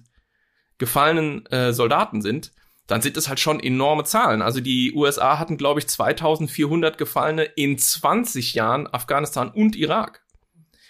gefallenen 0.77 1.45
äh, 1.47 1.73
Soldaten 1.73 2.21
sind, 2.21 2.51
dann 2.87 3.01
sind 3.01 3.15
es 3.15 3.29
halt 3.29 3.39
schon 3.39 3.59
enorme 3.59 4.03
Zahlen. 4.03 4.41
Also 4.41 4.59
die 4.59 4.93
USA 4.93 5.39
hatten, 5.39 5.57
glaube 5.57 5.79
ich, 5.79 5.87
2400 5.87 6.97
Gefallene 6.97 7.43
in 7.43 7.77
20 7.77 8.53
Jahren 8.53 8.87
Afghanistan 8.87 9.49
und 9.49 9.75
Irak. 9.75 10.23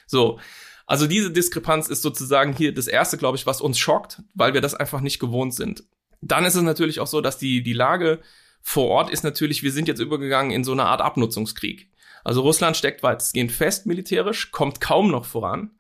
So. 0.08 0.40
Also 0.88 1.08
diese 1.08 1.32
Diskrepanz 1.32 1.88
ist 1.88 2.02
sozusagen 2.02 2.54
hier 2.54 2.74
das 2.74 2.88
erste, 2.88 3.18
glaube 3.18 3.38
ich, 3.38 3.46
was 3.46 3.62
uns 3.62 3.80
schockt, 3.80 4.24
weil 4.34 4.54
wir 4.54 4.62
das 4.62 4.74
einfach 4.74 5.00
nicht 5.00 5.20
gewohnt 5.20 5.54
sind. 5.54 5.84
Dann 6.22 6.44
ist 6.44 6.56
es 6.56 6.64
natürlich 6.64 7.00
auch 7.00 7.08
so, 7.08 7.22
dass 7.22 7.38
die, 7.38 7.64
die 7.64 7.74
Lage 7.74 8.20
vor 8.62 8.90
Ort 8.90 9.10
ist 9.10 9.24
natürlich, 9.24 9.64
wir 9.64 9.72
sind 9.72 9.88
jetzt 9.88 10.00
übergegangen 10.00 10.52
in 10.52 10.64
so 10.64 10.72
eine 10.72 10.86
Art 10.86 11.02
Abnutzungskrieg. 11.02 11.90
Also 12.24 12.42
Russland 12.42 12.78
steckt 12.78 13.04
weitestgehend 13.04 13.52
fest 13.52 13.86
militärisch, 13.86 14.52
kommt 14.52 14.82
kaum 14.82 15.10
noch 15.10 15.26
voran. 15.26 15.72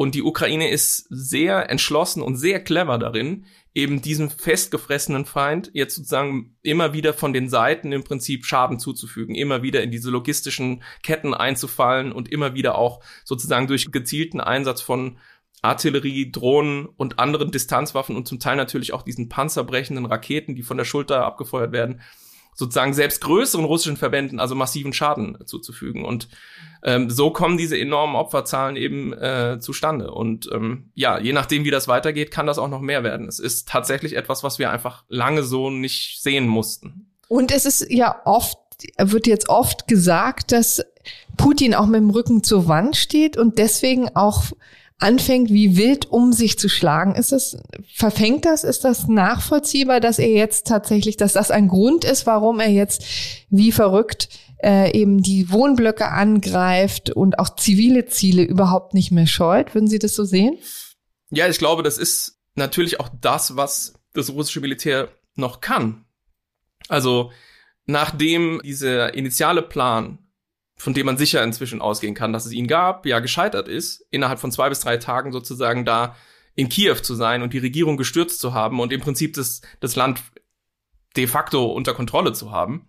Und 0.00 0.14
die 0.14 0.22
Ukraine 0.22 0.70
ist 0.70 1.08
sehr 1.10 1.70
entschlossen 1.70 2.22
und 2.22 2.36
sehr 2.36 2.62
clever 2.62 2.98
darin, 2.98 3.46
eben 3.74 4.00
diesem 4.00 4.30
festgefressenen 4.30 5.24
Feind 5.24 5.72
jetzt 5.74 5.96
sozusagen 5.96 6.56
immer 6.62 6.92
wieder 6.92 7.12
von 7.12 7.32
den 7.32 7.48
Seiten 7.48 7.90
im 7.90 8.04
Prinzip 8.04 8.46
Schaden 8.46 8.78
zuzufügen, 8.78 9.34
immer 9.34 9.64
wieder 9.64 9.82
in 9.82 9.90
diese 9.90 10.10
logistischen 10.10 10.84
Ketten 11.02 11.34
einzufallen 11.34 12.12
und 12.12 12.30
immer 12.30 12.54
wieder 12.54 12.78
auch 12.78 13.02
sozusagen 13.24 13.66
durch 13.66 13.90
gezielten 13.90 14.40
Einsatz 14.40 14.82
von 14.82 15.18
Artillerie, 15.62 16.30
Drohnen 16.30 16.86
und 16.86 17.18
anderen 17.18 17.50
Distanzwaffen 17.50 18.14
und 18.14 18.28
zum 18.28 18.38
Teil 18.38 18.54
natürlich 18.54 18.92
auch 18.92 19.02
diesen 19.02 19.28
panzerbrechenden 19.28 20.06
Raketen, 20.06 20.54
die 20.54 20.62
von 20.62 20.76
der 20.76 20.84
Schulter 20.84 21.24
abgefeuert 21.24 21.72
werden, 21.72 22.00
sozusagen 22.58 22.92
selbst 22.92 23.20
größeren 23.20 23.64
russischen 23.64 23.96
Verbänden 23.96 24.40
also 24.40 24.56
massiven 24.56 24.92
Schaden 24.92 25.38
zuzufügen. 25.46 26.04
Und 26.04 26.28
ähm, 26.82 27.08
so 27.08 27.30
kommen 27.30 27.56
diese 27.56 27.78
enormen 27.78 28.16
Opferzahlen 28.16 28.74
eben 28.74 29.12
äh, 29.12 29.58
zustande. 29.60 30.10
Und 30.10 30.50
ähm, 30.52 30.90
ja, 30.94 31.20
je 31.20 31.32
nachdem, 31.32 31.64
wie 31.64 31.70
das 31.70 31.86
weitergeht, 31.86 32.32
kann 32.32 32.48
das 32.48 32.58
auch 32.58 32.68
noch 32.68 32.80
mehr 32.80 33.04
werden. 33.04 33.28
Es 33.28 33.38
ist 33.38 33.68
tatsächlich 33.68 34.16
etwas, 34.16 34.42
was 34.42 34.58
wir 34.58 34.72
einfach 34.72 35.04
lange 35.08 35.44
so 35.44 35.70
nicht 35.70 36.20
sehen 36.20 36.48
mussten. 36.48 37.12
Und 37.28 37.52
es 37.52 37.64
ist 37.64 37.88
ja 37.90 38.22
oft, 38.24 38.58
wird 38.98 39.28
jetzt 39.28 39.48
oft 39.48 39.86
gesagt, 39.86 40.50
dass 40.50 40.84
Putin 41.36 41.74
auch 41.74 41.86
mit 41.86 42.00
dem 42.00 42.10
Rücken 42.10 42.42
zur 42.42 42.66
Wand 42.66 42.96
steht 42.96 43.36
und 43.36 43.58
deswegen 43.58 44.16
auch 44.16 44.46
anfängt, 44.98 45.50
wie 45.50 45.76
wild 45.76 46.06
um 46.10 46.32
sich 46.32 46.58
zu 46.58 46.68
schlagen. 46.68 47.14
Ist 47.14 47.32
das, 47.32 47.56
verfängt 47.94 48.44
das? 48.44 48.64
Ist 48.64 48.84
das 48.84 49.06
nachvollziehbar, 49.06 50.00
dass 50.00 50.18
er 50.18 50.30
jetzt 50.30 50.66
tatsächlich, 50.66 51.16
dass 51.16 51.32
das 51.32 51.50
ein 51.50 51.68
Grund 51.68 52.04
ist, 52.04 52.26
warum 52.26 52.60
er 52.60 52.70
jetzt 52.70 53.04
wie 53.48 53.72
verrückt 53.72 54.28
äh, 54.62 54.92
eben 54.98 55.22
die 55.22 55.52
Wohnblöcke 55.52 56.08
angreift 56.08 57.10
und 57.10 57.38
auch 57.38 57.54
zivile 57.54 58.06
Ziele 58.06 58.42
überhaupt 58.42 58.92
nicht 58.92 59.12
mehr 59.12 59.26
scheut? 59.26 59.74
Würden 59.74 59.88
Sie 59.88 60.00
das 60.00 60.14
so 60.14 60.24
sehen? 60.24 60.58
Ja, 61.30 61.48
ich 61.48 61.58
glaube, 61.58 61.82
das 61.82 61.96
ist 61.96 62.40
natürlich 62.56 62.98
auch 62.98 63.08
das, 63.20 63.56
was 63.56 63.94
das 64.14 64.30
russische 64.30 64.60
Militär 64.60 65.10
noch 65.36 65.60
kann. 65.60 66.04
Also, 66.88 67.30
nachdem 67.86 68.60
dieser 68.64 69.14
initiale 69.14 69.62
Plan 69.62 70.18
von 70.78 70.94
dem 70.94 71.06
man 71.06 71.18
sicher 71.18 71.42
inzwischen 71.42 71.80
ausgehen 71.80 72.14
kann, 72.14 72.32
dass 72.32 72.46
es 72.46 72.52
ihn 72.52 72.68
gab, 72.68 73.04
ja 73.04 73.18
gescheitert 73.18 73.68
ist, 73.68 74.06
innerhalb 74.10 74.38
von 74.38 74.52
zwei 74.52 74.68
bis 74.68 74.80
drei 74.80 74.96
Tagen 74.96 75.32
sozusagen 75.32 75.84
da 75.84 76.16
in 76.54 76.68
Kiew 76.68 76.96
zu 76.96 77.14
sein 77.14 77.42
und 77.42 77.52
die 77.52 77.58
Regierung 77.58 77.96
gestürzt 77.96 78.40
zu 78.40 78.54
haben 78.54 78.80
und 78.80 78.92
im 78.92 79.00
Prinzip 79.00 79.34
das, 79.34 79.60
das 79.80 79.96
Land 79.96 80.22
de 81.16 81.26
facto 81.26 81.66
unter 81.66 81.94
Kontrolle 81.94 82.32
zu 82.32 82.52
haben, 82.52 82.88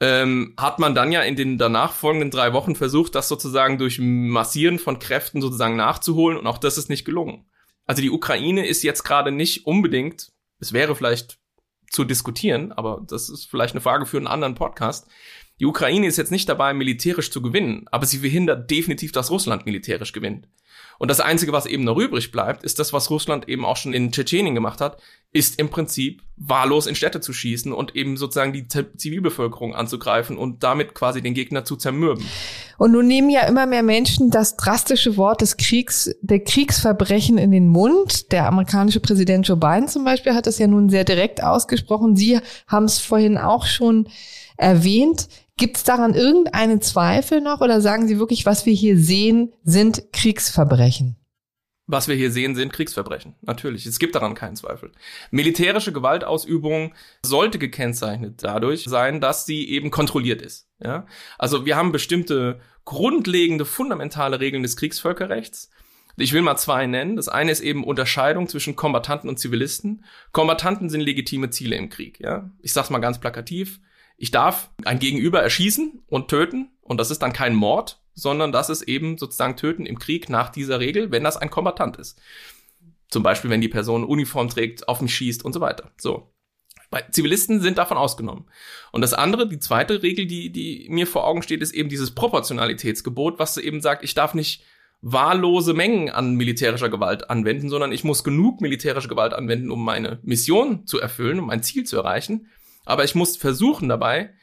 ähm, 0.00 0.54
hat 0.58 0.78
man 0.78 0.94
dann 0.94 1.12
ja 1.12 1.20
in 1.20 1.36
den 1.36 1.58
danach 1.58 1.92
folgenden 1.92 2.30
drei 2.30 2.54
Wochen 2.54 2.74
versucht, 2.74 3.14
das 3.14 3.28
sozusagen 3.28 3.76
durch 3.76 3.98
Massieren 4.00 4.78
von 4.78 4.98
Kräften 4.98 5.42
sozusagen 5.42 5.76
nachzuholen 5.76 6.38
und 6.38 6.46
auch 6.46 6.58
das 6.58 6.78
ist 6.78 6.88
nicht 6.88 7.04
gelungen. 7.04 7.46
Also 7.86 8.00
die 8.00 8.10
Ukraine 8.10 8.66
ist 8.66 8.82
jetzt 8.82 9.02
gerade 9.02 9.30
nicht 9.30 9.66
unbedingt, 9.66 10.32
es 10.58 10.72
wäre 10.72 10.96
vielleicht 10.96 11.38
zu 11.90 12.04
diskutieren, 12.04 12.72
aber 12.72 13.02
das 13.06 13.28
ist 13.28 13.46
vielleicht 13.46 13.74
eine 13.74 13.80
Frage 13.80 14.06
für 14.06 14.16
einen 14.16 14.26
anderen 14.26 14.54
Podcast, 14.54 15.08
die 15.60 15.66
Ukraine 15.66 16.06
ist 16.06 16.16
jetzt 16.16 16.32
nicht 16.32 16.48
dabei, 16.48 16.72
militärisch 16.72 17.30
zu 17.30 17.42
gewinnen, 17.42 17.84
aber 17.90 18.06
sie 18.06 18.18
verhindert 18.18 18.70
definitiv, 18.70 19.12
dass 19.12 19.30
Russland 19.30 19.66
militärisch 19.66 20.12
gewinnt. 20.12 20.48
Und 20.98 21.10
das 21.10 21.20
Einzige, 21.20 21.52
was 21.52 21.66
eben 21.66 21.84
noch 21.84 21.96
übrig 21.96 22.30
bleibt, 22.30 22.62
ist 22.62 22.78
das, 22.78 22.92
was 22.92 23.10
Russland 23.10 23.48
eben 23.48 23.64
auch 23.64 23.76
schon 23.76 23.92
in 23.92 24.12
Tschetschenien 24.12 24.54
gemacht 24.54 24.80
hat, 24.80 24.98
ist 25.32 25.58
im 25.58 25.70
Prinzip 25.70 26.22
wahllos 26.36 26.86
in 26.86 26.94
Städte 26.94 27.20
zu 27.20 27.32
schießen 27.32 27.72
und 27.72 27.96
eben 27.96 28.16
sozusagen 28.16 28.52
die 28.52 28.66
Zivilbevölkerung 28.68 29.74
anzugreifen 29.74 30.36
und 30.36 30.62
damit 30.62 30.94
quasi 30.94 31.22
den 31.22 31.34
Gegner 31.34 31.64
zu 31.64 31.76
zermürben. 31.76 32.24
Und 32.78 32.92
nun 32.92 33.06
nehmen 33.06 33.30
ja 33.30 33.42
immer 33.42 33.66
mehr 33.66 33.82
Menschen 33.82 34.30
das 34.30 34.56
drastische 34.56 35.16
Wort 35.16 35.40
des 35.40 35.56
Kriegs, 35.56 36.14
der 36.20 36.40
Kriegsverbrechen 36.40 37.38
in 37.38 37.50
den 37.50 37.68
Mund. 37.68 38.32
Der 38.32 38.46
amerikanische 38.46 39.00
Präsident 39.00 39.46
Joe 39.46 39.56
Biden 39.56 39.88
zum 39.88 40.04
Beispiel 40.04 40.34
hat 40.34 40.46
es 40.46 40.58
ja 40.58 40.66
nun 40.66 40.90
sehr 40.90 41.04
direkt 41.04 41.42
ausgesprochen. 41.42 42.16
Sie 42.16 42.40
haben 42.66 42.84
es 42.84 42.98
vorhin 42.98 43.38
auch 43.38 43.66
schon 43.66 44.08
erwähnt. 44.58 45.28
Gibt 45.60 45.76
es 45.76 45.84
daran 45.84 46.14
irgendeinen 46.14 46.80
Zweifel 46.80 47.42
noch 47.42 47.60
oder 47.60 47.82
sagen 47.82 48.08
Sie 48.08 48.18
wirklich, 48.18 48.46
was 48.46 48.64
wir 48.64 48.72
hier 48.72 48.98
sehen, 48.98 49.52
sind 49.62 50.10
Kriegsverbrechen? 50.10 51.16
Was 51.86 52.08
wir 52.08 52.14
hier 52.14 52.30
sehen, 52.30 52.54
sind 52.54 52.72
Kriegsverbrechen. 52.72 53.34
Natürlich. 53.42 53.84
Es 53.84 53.98
gibt 53.98 54.14
daran 54.14 54.34
keinen 54.34 54.56
Zweifel. 54.56 54.90
Militärische 55.30 55.92
Gewaltausübung 55.92 56.94
sollte 57.22 57.58
gekennzeichnet 57.58 58.42
dadurch 58.42 58.84
sein, 58.84 59.20
dass 59.20 59.44
sie 59.44 59.68
eben 59.68 59.90
kontrolliert 59.90 60.40
ist. 60.40 60.66
Ja? 60.82 61.04
Also 61.36 61.66
wir 61.66 61.76
haben 61.76 61.92
bestimmte 61.92 62.58
grundlegende, 62.86 63.66
fundamentale 63.66 64.40
Regeln 64.40 64.62
des 64.62 64.78
Kriegsvölkerrechts. 64.78 65.68
Ich 66.16 66.32
will 66.32 66.40
mal 66.40 66.56
zwei 66.56 66.86
nennen. 66.86 67.16
Das 67.16 67.28
eine 67.28 67.52
ist 67.52 67.60
eben 67.60 67.84
Unterscheidung 67.84 68.48
zwischen 68.48 68.76
Kombattanten 68.76 69.28
und 69.28 69.38
Zivilisten. 69.38 70.06
Kombattanten 70.32 70.88
sind 70.88 71.02
legitime 71.02 71.50
Ziele 71.50 71.76
im 71.76 71.90
Krieg. 71.90 72.18
Ja? 72.18 72.50
Ich 72.62 72.72
sag's 72.72 72.88
mal 72.88 72.98
ganz 73.00 73.20
plakativ. 73.20 73.78
Ich 74.22 74.30
darf 74.30 74.68
ein 74.84 74.98
Gegenüber 74.98 75.40
erschießen 75.42 76.02
und 76.06 76.28
töten 76.28 76.68
und 76.82 77.00
das 77.00 77.10
ist 77.10 77.20
dann 77.22 77.32
kein 77.32 77.54
Mord, 77.54 78.02
sondern 78.12 78.52
das 78.52 78.68
ist 78.68 78.82
eben 78.82 79.16
sozusagen 79.16 79.56
Töten 79.56 79.86
im 79.86 79.98
Krieg 79.98 80.28
nach 80.28 80.50
dieser 80.50 80.78
Regel, 80.78 81.10
wenn 81.10 81.24
das 81.24 81.38
ein 81.38 81.48
Kombatant 81.48 81.96
ist. 81.96 82.20
Zum 83.08 83.22
Beispiel, 83.22 83.48
wenn 83.48 83.62
die 83.62 83.70
Person 83.70 84.04
Uniform 84.04 84.50
trägt, 84.50 84.88
auf 84.88 85.00
mich 85.00 85.14
schießt 85.14 85.42
und 85.42 85.54
so 85.54 85.62
weiter. 85.62 85.92
So. 85.96 86.34
Zivilisten 87.12 87.62
sind 87.62 87.78
davon 87.78 87.96
ausgenommen. 87.96 88.44
Und 88.92 89.00
das 89.00 89.14
andere, 89.14 89.48
die 89.48 89.58
zweite 89.58 90.02
Regel, 90.02 90.26
die, 90.26 90.52
die 90.52 90.86
mir 90.90 91.06
vor 91.06 91.26
Augen 91.26 91.40
steht, 91.40 91.62
ist 91.62 91.72
eben 91.72 91.88
dieses 91.88 92.14
Proportionalitätsgebot, 92.14 93.38
was 93.38 93.56
eben 93.56 93.80
sagt, 93.80 94.04
ich 94.04 94.12
darf 94.12 94.34
nicht 94.34 94.62
wahllose 95.00 95.72
Mengen 95.72 96.10
an 96.10 96.34
militärischer 96.34 96.90
Gewalt 96.90 97.30
anwenden, 97.30 97.70
sondern 97.70 97.90
ich 97.90 98.04
muss 98.04 98.22
genug 98.22 98.60
militärische 98.60 99.08
Gewalt 99.08 99.32
anwenden, 99.32 99.70
um 99.70 99.82
meine 99.82 100.18
Mission 100.24 100.86
zu 100.86 101.00
erfüllen, 101.00 101.38
um 101.38 101.46
mein 101.46 101.62
Ziel 101.62 101.84
zu 101.84 101.96
erreichen 101.96 102.48
aber 102.84 103.04
ich 103.04 103.14
muss 103.14 103.36
versuchen 103.36 103.88
dabei, 103.88 104.34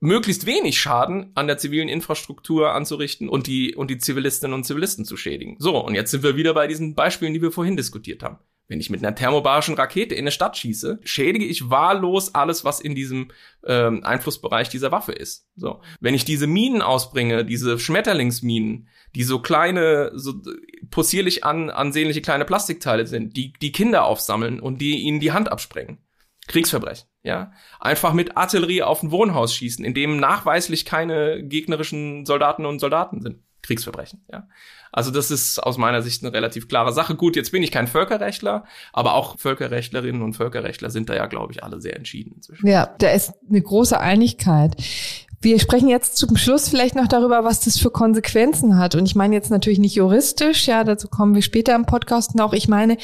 möglichst 0.00 0.46
wenig 0.46 0.78
Schaden 0.78 1.32
an 1.34 1.46
der 1.46 1.58
zivilen 1.58 1.88
Infrastruktur 1.88 2.72
anzurichten 2.72 3.28
und 3.28 3.46
die, 3.46 3.74
und 3.74 3.90
die 3.90 3.98
Zivilistinnen 3.98 4.54
und 4.54 4.64
Zivilisten 4.64 5.04
zu 5.04 5.16
schädigen. 5.16 5.56
So, 5.58 5.84
und 5.84 5.94
jetzt 5.94 6.10
sind 6.10 6.22
wir 6.22 6.36
wieder 6.36 6.54
bei 6.54 6.66
diesen 6.66 6.94
Beispielen, 6.94 7.34
die 7.34 7.42
wir 7.42 7.50
vorhin 7.50 7.76
diskutiert 7.76 8.22
haben. 8.22 8.38
Wenn 8.68 8.80
ich 8.80 8.90
mit 8.90 9.02
einer 9.02 9.14
thermobarischen 9.14 9.76
Rakete 9.76 10.14
in 10.14 10.24
eine 10.24 10.30
Stadt 10.30 10.58
schieße, 10.58 11.00
schädige 11.02 11.46
ich 11.46 11.70
wahllos 11.70 12.34
alles, 12.34 12.66
was 12.66 12.80
in 12.80 12.94
diesem 12.94 13.30
ähm, 13.64 14.04
Einflussbereich 14.04 14.68
dieser 14.68 14.92
Waffe 14.92 15.12
ist. 15.12 15.48
So, 15.56 15.80
wenn 16.00 16.14
ich 16.14 16.26
diese 16.26 16.46
Minen 16.46 16.82
ausbringe, 16.82 17.46
diese 17.46 17.78
Schmetterlingsminen, 17.78 18.88
die 19.14 19.22
so 19.22 19.40
kleine, 19.40 20.12
so 20.14 20.34
possierlich 20.90 21.44
an, 21.44 21.70
ansehnliche 21.70 22.20
kleine 22.20 22.44
Plastikteile 22.44 23.06
sind, 23.06 23.38
die 23.38 23.54
die 23.54 23.72
Kinder 23.72 24.04
aufsammeln 24.04 24.60
und 24.60 24.82
die 24.82 24.98
ihnen 24.98 25.18
die 25.18 25.32
Hand 25.32 25.50
absprengen, 25.50 25.98
Kriegsverbrechen, 26.46 27.08
ja. 27.28 27.52
Einfach 27.78 28.14
mit 28.14 28.36
Artillerie 28.36 28.82
auf 28.82 29.02
ein 29.02 29.12
Wohnhaus 29.12 29.54
schießen, 29.54 29.84
in 29.84 29.94
dem 29.94 30.16
nachweislich 30.16 30.84
keine 30.84 31.44
gegnerischen 31.44 32.26
Soldaten 32.26 32.66
und 32.66 32.80
Soldaten 32.80 33.20
sind. 33.20 33.38
Kriegsverbrechen, 33.62 34.24
ja. 34.32 34.48
Also 34.90 35.10
das 35.10 35.30
ist 35.30 35.58
aus 35.58 35.76
meiner 35.76 36.00
Sicht 36.00 36.24
eine 36.24 36.32
relativ 36.32 36.68
klare 36.68 36.94
Sache. 36.94 37.14
Gut, 37.14 37.36
jetzt 37.36 37.52
bin 37.52 37.62
ich 37.62 37.70
kein 37.70 37.86
Völkerrechtler, 37.86 38.64
aber 38.94 39.14
auch 39.14 39.38
Völkerrechtlerinnen 39.38 40.22
und 40.22 40.32
Völkerrechtler 40.32 40.88
sind 40.88 41.10
da 41.10 41.14
ja, 41.14 41.26
glaube 41.26 41.52
ich, 41.52 41.62
alle 41.62 41.78
sehr 41.80 41.96
entschieden 41.96 42.32
inzwischen. 42.36 42.66
Ja, 42.66 42.94
da 42.98 43.10
ist 43.10 43.34
eine 43.48 43.60
große 43.60 44.00
Einigkeit. 44.00 44.74
Wir 45.40 45.60
sprechen 45.60 45.88
jetzt 45.88 46.16
zum 46.16 46.36
Schluss 46.36 46.68
vielleicht 46.68 46.96
noch 46.96 47.06
darüber, 47.06 47.44
was 47.44 47.60
das 47.60 47.78
für 47.78 47.90
Konsequenzen 47.90 48.76
hat. 48.76 48.96
Und 48.96 49.06
ich 49.06 49.14
meine 49.14 49.36
jetzt 49.36 49.52
natürlich 49.52 49.78
nicht 49.78 49.94
juristisch, 49.94 50.66
ja, 50.66 50.82
dazu 50.82 51.06
kommen 51.06 51.36
wir 51.36 51.42
später 51.42 51.76
im 51.76 51.86
Podcast 51.86 52.34
noch. 52.34 52.52
Ich 52.52 52.66
meine 52.66 52.96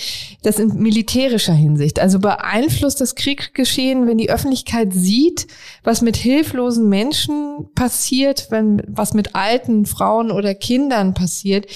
das 0.42 0.58
in 0.58 0.74
militärischer 0.74 1.52
Hinsicht. 1.52 2.00
Also 2.00 2.18
beeinflusst 2.18 3.00
das 3.00 3.14
Kriegsgeschehen, 3.14 4.08
wenn 4.08 4.18
die 4.18 4.30
Öffentlichkeit 4.30 4.92
sieht, 4.92 5.46
was 5.84 6.02
mit 6.02 6.16
hilflosen 6.16 6.88
Menschen 6.88 7.68
passiert, 7.76 8.48
wenn 8.50 8.82
was 8.88 9.14
mit 9.14 9.36
alten 9.36 9.86
Frauen 9.86 10.32
oder 10.32 10.56
Kindern 10.56 11.14
passiert, 11.14 11.66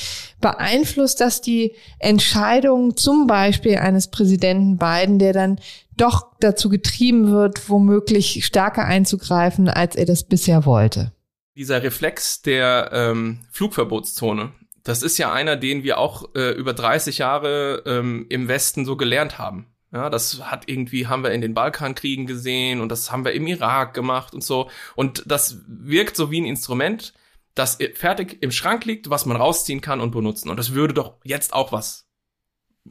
beeinflusst 0.41 1.21
das 1.21 1.41
die 1.41 1.73
Entscheidung 2.01 2.97
zum 2.97 3.29
Beispiel 3.29 3.77
eines 3.77 4.09
Präsidenten 4.09 4.77
Biden, 4.77 5.21
der 5.21 5.33
dann 5.33 5.61
doch 6.01 6.35
dazu 6.41 6.69
getrieben 6.69 7.31
wird, 7.31 7.69
womöglich 7.69 8.45
stärker 8.45 8.85
einzugreifen, 8.85 9.69
als 9.69 9.97
er 9.97 10.07
das 10.07 10.25
bisher 10.25 10.65
wollte. 10.65 11.13
Dieser 11.57 11.83
Reflex 11.83 12.43
der 12.43 12.91
ähm, 12.93 13.41
Flugverbotszone, 13.51 14.53
das 14.85 15.03
ist 15.03 15.19
ja 15.19 15.33
einer, 15.33 15.57
den 15.57 15.83
wir 15.83 15.99
auch 15.99 16.35
äh, 16.35 16.53
über 16.53 16.73
30 16.73 17.19
Jahre 17.19 17.83
ähm, 17.85 18.27
im 18.29 18.49
Westen 18.49 18.85
so 18.85 18.97
gelernt 18.97 19.39
haben. 19.39 19.67
Ja, 19.93 20.11
das 20.11 20.43
hat 20.43 20.69
irgendwie, 20.69 21.07
haben 21.07 21.23
wir 21.23 21.33
in 21.33 21.41
den 21.41 21.55
Balkankriegen 21.55 22.27
gesehen 22.27 22.81
und 22.81 22.91
das 22.91 23.11
haben 23.11 23.25
wir 23.25 23.33
im 23.33 23.47
Irak 23.47 23.95
gemacht 23.95 24.35
und 24.35 24.45
so. 24.45 24.71
Und 24.97 25.25
das 25.27 25.63
wirkt 25.67 26.15
so 26.15 26.31
wie 26.31 26.41
ein 26.41 26.47
Instrument, 26.47 27.15
das 27.55 27.79
fertig 27.95 28.43
im 28.43 28.53
Schrank 28.53 28.85
liegt, 28.85 29.11
was 29.11 29.27
man 29.27 29.37
rausziehen 29.37 29.81
kann 29.81 30.01
und 30.01 30.11
benutzen. 30.11 30.51
Und 30.51 30.59
das 30.59 30.75
würde 30.75 30.95
doch 30.95 31.17
jetzt 31.25 31.55
auch 31.55 31.73
was 31.73 32.07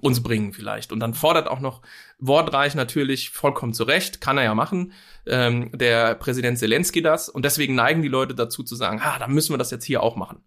uns 0.01 0.21
bringen 0.21 0.53
vielleicht. 0.53 0.91
Und 0.91 0.99
dann 0.99 1.13
fordert 1.13 1.47
auch 1.47 1.59
noch 1.59 1.81
wortreich 2.19 2.75
natürlich, 2.75 3.29
vollkommen 3.29 3.73
zu 3.73 3.83
Recht, 3.83 4.21
kann 4.21 4.37
er 4.37 4.43
ja 4.43 4.55
machen, 4.55 4.93
ähm, 5.25 5.71
der 5.73 6.15
Präsident 6.15 6.57
Zelensky 6.57 7.01
das. 7.01 7.29
Und 7.29 7.45
deswegen 7.45 7.75
neigen 7.75 8.01
die 8.01 8.07
Leute 8.07 8.35
dazu 8.35 8.63
zu 8.63 8.75
sagen, 8.75 8.99
ah, 9.01 9.19
dann 9.19 9.33
müssen 9.33 9.53
wir 9.53 9.57
das 9.57 9.71
jetzt 9.71 9.85
hier 9.85 10.01
auch 10.01 10.15
machen. 10.15 10.41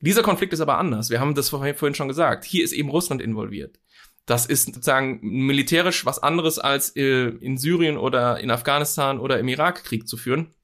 Dieser 0.00 0.22
Konflikt 0.22 0.52
ist 0.52 0.60
aber 0.60 0.78
anders. 0.78 1.10
Wir 1.10 1.20
haben 1.20 1.34
das 1.34 1.48
vorhin 1.48 1.94
schon 1.94 2.08
gesagt. 2.08 2.44
Hier 2.44 2.64
ist 2.64 2.72
eben 2.72 2.90
Russland 2.90 3.22
involviert. 3.22 3.78
Das 4.26 4.44
ist 4.46 4.66
sozusagen 4.66 5.20
militärisch 5.22 6.04
was 6.04 6.18
anderes 6.18 6.58
als 6.58 6.94
äh, 6.96 7.28
in 7.28 7.56
Syrien 7.56 7.96
oder 7.96 8.40
in 8.40 8.50
Afghanistan 8.50 9.20
oder 9.20 9.38
im 9.38 9.48
Irak 9.48 9.84
Krieg 9.84 10.08
zu 10.08 10.16
führen. 10.16 10.54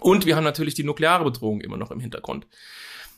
Und 0.00 0.26
wir 0.26 0.36
haben 0.36 0.44
natürlich 0.44 0.74
die 0.74 0.84
nukleare 0.84 1.24
Bedrohung 1.24 1.60
immer 1.60 1.76
noch 1.76 1.90
im 1.90 2.00
Hintergrund. 2.00 2.46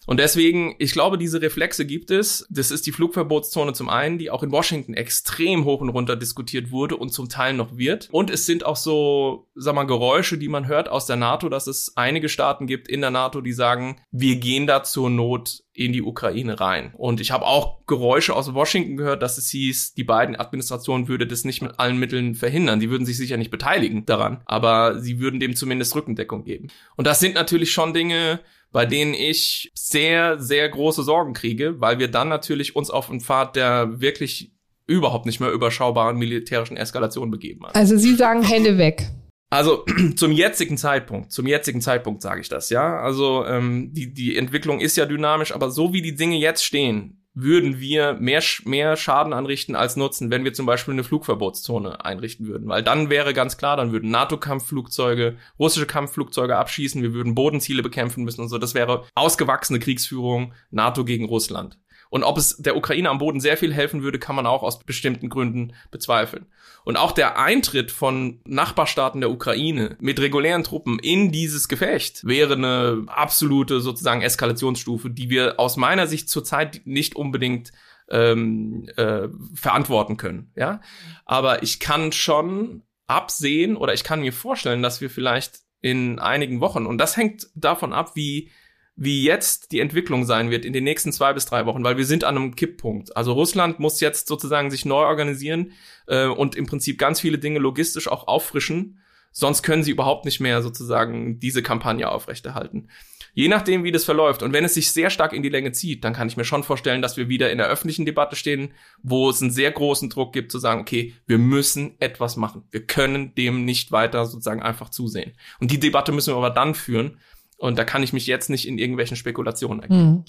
Und 0.07 0.21
deswegen, 0.21 0.75
ich 0.79 0.93
glaube, 0.93 1.19
diese 1.19 1.41
Reflexe 1.41 1.87
gibt 1.87 2.11
es. 2.11 2.47
Das 2.51 2.71
ist 2.71 2.87
die 2.87 2.93
Flugverbotszone 2.93 3.73
zum 3.73 3.89
einen, 3.89 4.19
die 4.19 4.31
auch 4.31 4.43
in 4.43 4.53
Washington 4.53 4.95
extrem 4.95 5.65
hoch 5.65 5.81
und 5.81 5.89
runter 5.89 6.17
diskutiert 6.17 6.71
wurde 6.71 6.97
und 6.97 7.11
zum 7.11 7.29
Teil 7.29 7.55
noch 7.55 7.77
wird. 7.77 8.09
Und 8.13 8.31
es 8.31 8.47
sind 8.47 8.67
auch 8.67 8.77
so, 8.77 9.49
sag 9.55 9.75
mal, 9.75 9.85
Geräusche, 9.85 10.39
die 10.39 10.49
man 10.49 10.67
hört 10.67 10.89
aus 10.89 11.07
der 11.07 11.17
NATO, 11.17 11.49
dass 11.49 11.67
es 11.67 11.93
einige 11.97 12.29
Staaten 12.29 12.67
gibt 12.67 12.89
in 12.89 13.01
der 13.01 13.11
NATO, 13.11 13.41
die 13.41 13.53
sagen, 13.53 13.97
wir 14.11 14.37
gehen 14.37 14.67
da 14.67 14.83
zur 14.83 15.11
Not 15.11 15.63
in 15.73 15.93
die 15.93 16.03
Ukraine 16.03 16.61
rein. 16.61 16.95
Und 16.97 17.21
ich 17.21 17.33
habe 17.33 17.47
auch 17.47 17.85
Geräusche 17.87 18.35
aus 18.35 18.55
Washington 18.55 18.97
gehört, 18.97 19.23
dass 19.23 19.39
es 19.39 19.49
hieß, 19.51 19.95
die 19.95 20.05
beiden 20.05 20.37
Administrationen 20.37 21.09
würde 21.09 21.27
das 21.27 21.45
nicht 21.45 21.63
mit 21.63 21.81
allen 21.81 21.99
Mitteln 21.99 22.37
verhindern. 22.37 22.79
Sie 22.79 22.91
würden 22.91 23.05
sich 23.05 23.17
sicher 23.17 23.37
nicht 23.37 23.51
beteiligen 23.51 24.07
daran, 24.07 24.41
aber 24.45 25.01
sie 25.01 25.19
würden 25.19 25.41
dem 25.41 25.57
zumindest 25.57 25.97
Rückendeckung 25.97 26.45
geben. 26.45 26.69
Und 26.97 27.07
das 27.07 27.19
sind 27.19 27.35
natürlich 27.35 27.73
schon 27.73 27.93
Dinge, 27.93 28.41
bei 28.75 28.87
denen 28.87 29.15
ich 29.15 29.71
sehr, 29.77 30.41
sehr 30.41 30.69
große 30.69 31.05
Sorgen 31.05 31.33
kriege, 31.33 31.81
weil 31.81 32.01
wir 32.01 32.09
dann 32.09 32.29
natürlich 32.29 32.75
uns 32.75 32.91
auf 32.91 33.09
einen 33.09 33.21
Pfad 33.21 33.55
der 33.55 34.01
wirklich 34.01 34.51
überhaupt 34.89 35.27
nicht 35.27 35.39
mehr 35.39 35.53
überschaubaren 35.53 36.19
militärischen 36.19 36.77
Eskalation 36.77 37.31
begeben. 37.31 37.65
Haben. 37.65 37.77
Also 37.77 37.97
Sie 37.97 38.17
sagen 38.17 38.43
Hände 38.43 38.77
weg. 38.77 39.07
Also 39.49 39.85
zum 40.17 40.33
jetzigen 40.33 40.77
Zeitpunkt, 40.77 41.31
zum 41.31 41.47
jetzigen 41.47 41.81
Zeitpunkt 41.81 42.21
sage 42.21 42.41
ich 42.41 42.49
das, 42.49 42.69
ja. 42.71 42.99
Also 42.99 43.47
ähm, 43.47 43.93
die, 43.93 44.13
die 44.13 44.37
Entwicklung 44.37 44.81
ist 44.81 44.97
ja 44.97 45.07
dynamisch, 45.07 45.55
aber 45.55 45.71
so 45.71 45.93
wie 45.93 46.03
die 46.03 46.17
Dinge 46.17 46.37
jetzt 46.37 46.65
stehen, 46.65 47.24
würden 47.35 47.81
wir 47.81 48.15
mehr, 48.15 48.43
mehr 48.65 48.97
Schaden 48.97 49.33
anrichten 49.33 49.75
als 49.75 49.97
Nutzen, 49.97 50.31
wenn 50.31 50.45
wir 50.45 50.55
zum 50.55 50.67
Beispiel 50.67 50.95
eine 50.95 51.05
Flugverbotszone 51.05 52.05
einrichten 52.05 52.47
würden. 52.47 52.69
Weil 52.69 52.83
dann 52.83 53.11
wäre 53.11 53.35
ganz 53.35 53.57
klar, 53.57 53.77
dann 53.77 53.93
würden 53.93 54.11
NATO-Kampfflugzeuge, 54.11 55.37
russische 55.59 55.87
Kampfflugzeuge 55.87 56.57
abschießen, 56.57 57.03
wir 57.03 57.13
würden 57.13 57.35
Bodenziele 57.35 57.83
bekämpfen 57.83 58.25
müssen 58.25 58.41
und 58.41 58.49
so. 58.49 58.59
Das 58.59 58.75
wäre 58.75 59.05
ausgewachsene 59.15 59.81
Kriegsführung 59.81 60.55
NATO 60.71 61.05
gegen 61.05 61.27
Russland. 61.27 61.79
Und 62.15 62.23
ob 62.23 62.39
es 62.39 62.59
der 62.59 62.77
Ukraine 62.77 63.11
am 63.11 63.19
Boden 63.19 63.41
sehr 63.41 63.57
viel 63.57 63.75
helfen 63.75 64.05
würde, 64.05 64.21
kann 64.21 64.37
man 64.37 64.47
auch 64.47 64.63
aus 64.63 64.79
bestimmten 64.79 65.29
Gründen 65.29 65.73
bezweifeln. 65.91 66.47
Und 66.85 66.97
auch 66.97 67.11
der 67.11 67.41
Eintritt 67.41 67.91
von 67.91 68.41
Nachbarstaaten 68.47 69.21
der 69.21 69.33
Ukraine 69.33 69.97
mit 69.99 70.21
regulären 70.21 70.63
Truppen 70.63 71.01
in 71.01 71.33
dieses 71.33 71.67
Gefecht 71.67 72.25
wäre 72.25 72.53
eine 72.53 73.03
absolute 73.09 73.81
sozusagen 73.81 74.23
Eskalationsstufe, 74.23 75.11
die 75.11 75.29
wir 75.29 75.59
aus 75.59 75.77
meiner 75.77 76.07
Sicht 76.07 76.29
zurzeit 76.29 76.83
nicht 76.85 77.17
unbedingt 77.17 77.73
ähm, 78.09 78.89
äh, 78.97 79.27
verantworten 79.53 80.17
können. 80.17 80.53
Ja, 80.55 80.83
aber 81.25 81.65
ich 81.65 81.81
kann 81.81 82.13
schon 82.13 82.85
absehen 83.09 83.77
oder 83.77 83.93
ich 83.93 84.05
kann 84.05 84.21
mir 84.21 84.33
vorstellen, 84.33 84.85
dass 84.85 85.01
wir 85.01 85.11
vielleicht 85.11 85.63
in 85.81 86.21
einigen 86.21 86.61
Wochen 86.61 86.87
und 86.87 86.99
das 86.99 87.17
hängt 87.17 87.49
davon 87.57 87.93
ab, 87.93 88.13
wie 88.15 88.53
wie 88.97 89.25
jetzt 89.25 89.73
die 89.73 89.81
Entwicklung 89.81 90.25
sein 90.25 90.51
wird 90.51 90.65
in 90.65 90.73
den 90.73 90.85
nächsten 90.85 91.13
zwei 91.13 91.33
bis 91.33 91.47
drei 91.47 91.67
Wochen, 91.67 91.83
weil 91.83 91.97
wir 91.97 92.07
sind 92.07 92.23
an 92.25 92.37
einem 92.37 92.55
Kipppunkt. 92.55 93.17
Also 93.17 93.33
Russland 93.33 93.81
muss 93.81 94.01
jetzt 94.01 94.29
sozusagen 94.29 94.71
sich 94.71 94.85
neu 94.85 95.05
organisieren 95.05 95.73
äh, 96.07 96.27
und 96.27 96.55
im 96.55 96.67
Prinzip 96.67 96.99
ganz 96.99 97.21
viele 97.21 97.39
Dinge 97.39 97.59
logistisch 97.59 98.09
auch 98.09 98.29
auffrischen. 98.29 99.01
Sonst 99.33 99.65
können 99.65 99.83
sie 99.83 99.91
überhaupt 99.91 100.25
nicht 100.25 100.39
mehr 100.39 100.63
sozusagen 100.63 101.41
diese 101.41 101.61
Kampagne 101.61 102.09
aufrechterhalten. 102.09 102.89
Je 103.37 103.49
nachdem, 103.49 103.83
wie 103.83 103.91
das 103.91 104.05
verläuft 104.05 104.45
und 104.45 104.53
wenn 104.53 104.65
es 104.65 104.75
sich 104.75 104.93
sehr 104.93 105.11
stark 105.11 105.33
in 105.33 105.43
die 105.43 105.49
Länge 105.49 105.73
zieht, 105.73 106.05
dann 106.05 106.13
kann 106.13 106.29
ich 106.29 106.37
mir 106.37 106.45
schon 106.45 106.63
vorstellen, 106.63 107.03
dass 107.03 107.17
wir 107.17 107.29
wieder 107.29 107.51
in 107.51 107.59
der 107.59 107.67
öffentlichen 107.67 108.07
Debatte 108.07 108.37
stehen, 108.37 108.75
wo 109.03 109.29
es 109.29 109.43
einen 109.43 109.51
sehr 109.51 109.73
großen 109.73 110.09
Druck 110.09 110.33
gibt 110.33 110.53
zu 110.53 110.61
sagen, 110.61 110.81
okay, 110.81 111.15
wir 111.27 111.39
müssen 111.39 111.97
etwas 111.99 112.37
machen. 112.37 112.63
Wir 112.71 112.87
können 112.87 113.35
dem 113.35 113.65
nicht 113.65 113.91
weiter 113.91 114.25
sozusagen 114.25 114.63
einfach 114.63 114.89
zusehen. 114.89 115.33
Und 115.59 115.73
die 115.73 115.81
Debatte 115.81 116.13
müssen 116.13 116.33
wir 116.33 116.37
aber 116.37 116.51
dann 116.51 116.77
führen, 116.77 117.19
und 117.65 117.79
da 117.79 117.85
kann 117.85 118.03
ich 118.03 118.13
mich 118.13 118.27
jetzt 118.27 118.51
nicht 118.51 118.69
in 118.69 118.77
irgendwelchen 118.77 119.17
Spekulationen 119.17 119.81
erkennen. 119.81 120.01
Hm. 120.01 120.25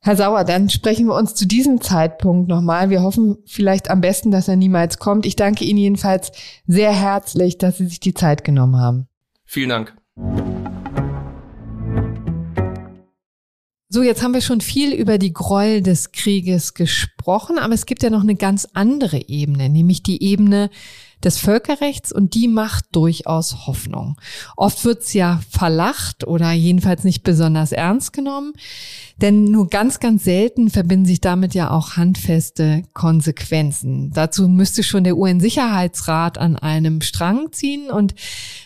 Herr 0.00 0.16
Sauer, 0.16 0.42
dann 0.42 0.68
sprechen 0.68 1.06
wir 1.06 1.14
uns 1.14 1.34
zu 1.34 1.46
diesem 1.46 1.80
Zeitpunkt 1.80 2.48
nochmal. 2.48 2.90
Wir 2.90 3.02
hoffen 3.02 3.38
vielleicht 3.46 3.88
am 3.88 4.00
besten, 4.00 4.32
dass 4.32 4.48
er 4.48 4.56
niemals 4.56 4.98
kommt. 4.98 5.26
Ich 5.26 5.36
danke 5.36 5.64
Ihnen 5.64 5.78
jedenfalls 5.78 6.32
sehr 6.66 6.92
herzlich, 6.92 7.58
dass 7.58 7.78
Sie 7.78 7.86
sich 7.86 8.00
die 8.00 8.14
Zeit 8.14 8.42
genommen 8.42 8.78
haben. 8.78 9.06
Vielen 9.44 9.68
Dank. 9.68 9.96
So, 13.88 14.02
jetzt 14.02 14.24
haben 14.24 14.34
wir 14.34 14.40
schon 14.40 14.60
viel 14.60 14.92
über 14.92 15.18
die 15.18 15.32
Gräuel 15.32 15.82
des 15.82 16.10
Krieges 16.10 16.74
gesprochen, 16.74 17.58
aber 17.58 17.74
es 17.74 17.86
gibt 17.86 18.02
ja 18.02 18.10
noch 18.10 18.22
eine 18.22 18.34
ganz 18.34 18.66
andere 18.74 19.28
Ebene, 19.28 19.68
nämlich 19.68 20.02
die 20.02 20.20
Ebene 20.20 20.70
des 21.24 21.38
Völkerrechts 21.38 22.12
und 22.12 22.34
die 22.34 22.46
macht 22.46 22.84
durchaus 22.92 23.66
Hoffnung. 23.66 24.16
Oft 24.56 24.84
wird's 24.84 25.12
ja 25.12 25.40
verlacht 25.50 26.26
oder 26.26 26.52
jedenfalls 26.52 27.04
nicht 27.04 27.22
besonders 27.22 27.72
ernst 27.72 28.12
genommen, 28.12 28.52
denn 29.20 29.44
nur 29.44 29.68
ganz, 29.68 29.98
ganz 29.98 30.24
selten 30.24 30.68
verbinden 30.68 31.06
sich 31.06 31.20
damit 31.22 31.54
ja 31.54 31.70
auch 31.70 31.96
handfeste 31.96 32.82
Konsequenzen. 32.92 34.12
Dazu 34.12 34.46
müsste 34.46 34.82
schon 34.82 35.04
der 35.04 35.16
UN-Sicherheitsrat 35.16 36.36
an 36.36 36.56
einem 36.56 37.00
Strang 37.00 37.50
ziehen 37.52 37.90
und 37.90 38.14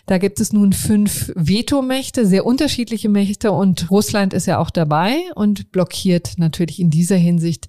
da 0.06 0.18
gibt 0.18 0.40
es 0.40 0.52
nun 0.52 0.72
fünf 0.72 1.32
Vetomächte, 1.36 2.26
sehr 2.26 2.44
unterschiedliche 2.44 3.08
Mächte 3.08 3.52
und 3.52 3.90
Russland 3.90 4.34
ist 4.34 4.46
ja 4.46 4.58
auch 4.58 4.70
dabei 4.70 5.20
und 5.36 5.70
blockiert 5.70 6.32
natürlich 6.36 6.80
in 6.80 6.90
dieser 6.90 7.16
Hinsicht 7.16 7.68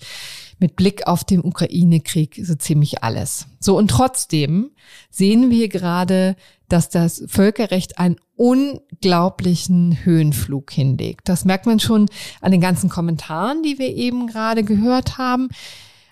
mit 0.61 0.75
Blick 0.75 1.07
auf 1.07 1.23
den 1.23 1.43
Ukraine-Krieg 1.43 2.39
so 2.43 2.55
ziemlich 2.55 3.03
alles. 3.03 3.47
So 3.59 3.77
und 3.77 3.89
trotzdem 3.89 4.71
sehen 5.09 5.49
wir 5.49 5.67
gerade, 5.67 6.35
dass 6.69 6.89
das 6.89 7.23
Völkerrecht 7.27 7.97
einen 7.97 8.15
unglaublichen 8.35 10.05
Höhenflug 10.05 10.71
hinlegt. 10.71 11.27
Das 11.27 11.43
merkt 11.43 11.65
man 11.65 11.79
schon 11.79 12.07
an 12.39 12.51
den 12.51 12.61
ganzen 12.61 12.89
Kommentaren, 12.89 13.63
die 13.63 13.77
wir 13.77 13.93
eben 13.95 14.27
gerade 14.27 14.63
gehört 14.63 15.17
haben. 15.17 15.49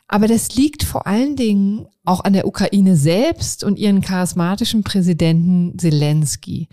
Aber 0.08 0.28
das 0.28 0.56
liegt 0.56 0.84
vor 0.84 1.06
allen 1.06 1.36
Dingen 1.36 1.88
auch 2.04 2.24
an 2.24 2.34
der 2.34 2.48
Ukraine 2.48 2.98
selbst 2.98 3.64
und 3.64 3.78
ihren 3.78 4.02
charismatischen 4.02 4.84
Präsidenten 4.84 5.78
Zelensky. 5.78 6.68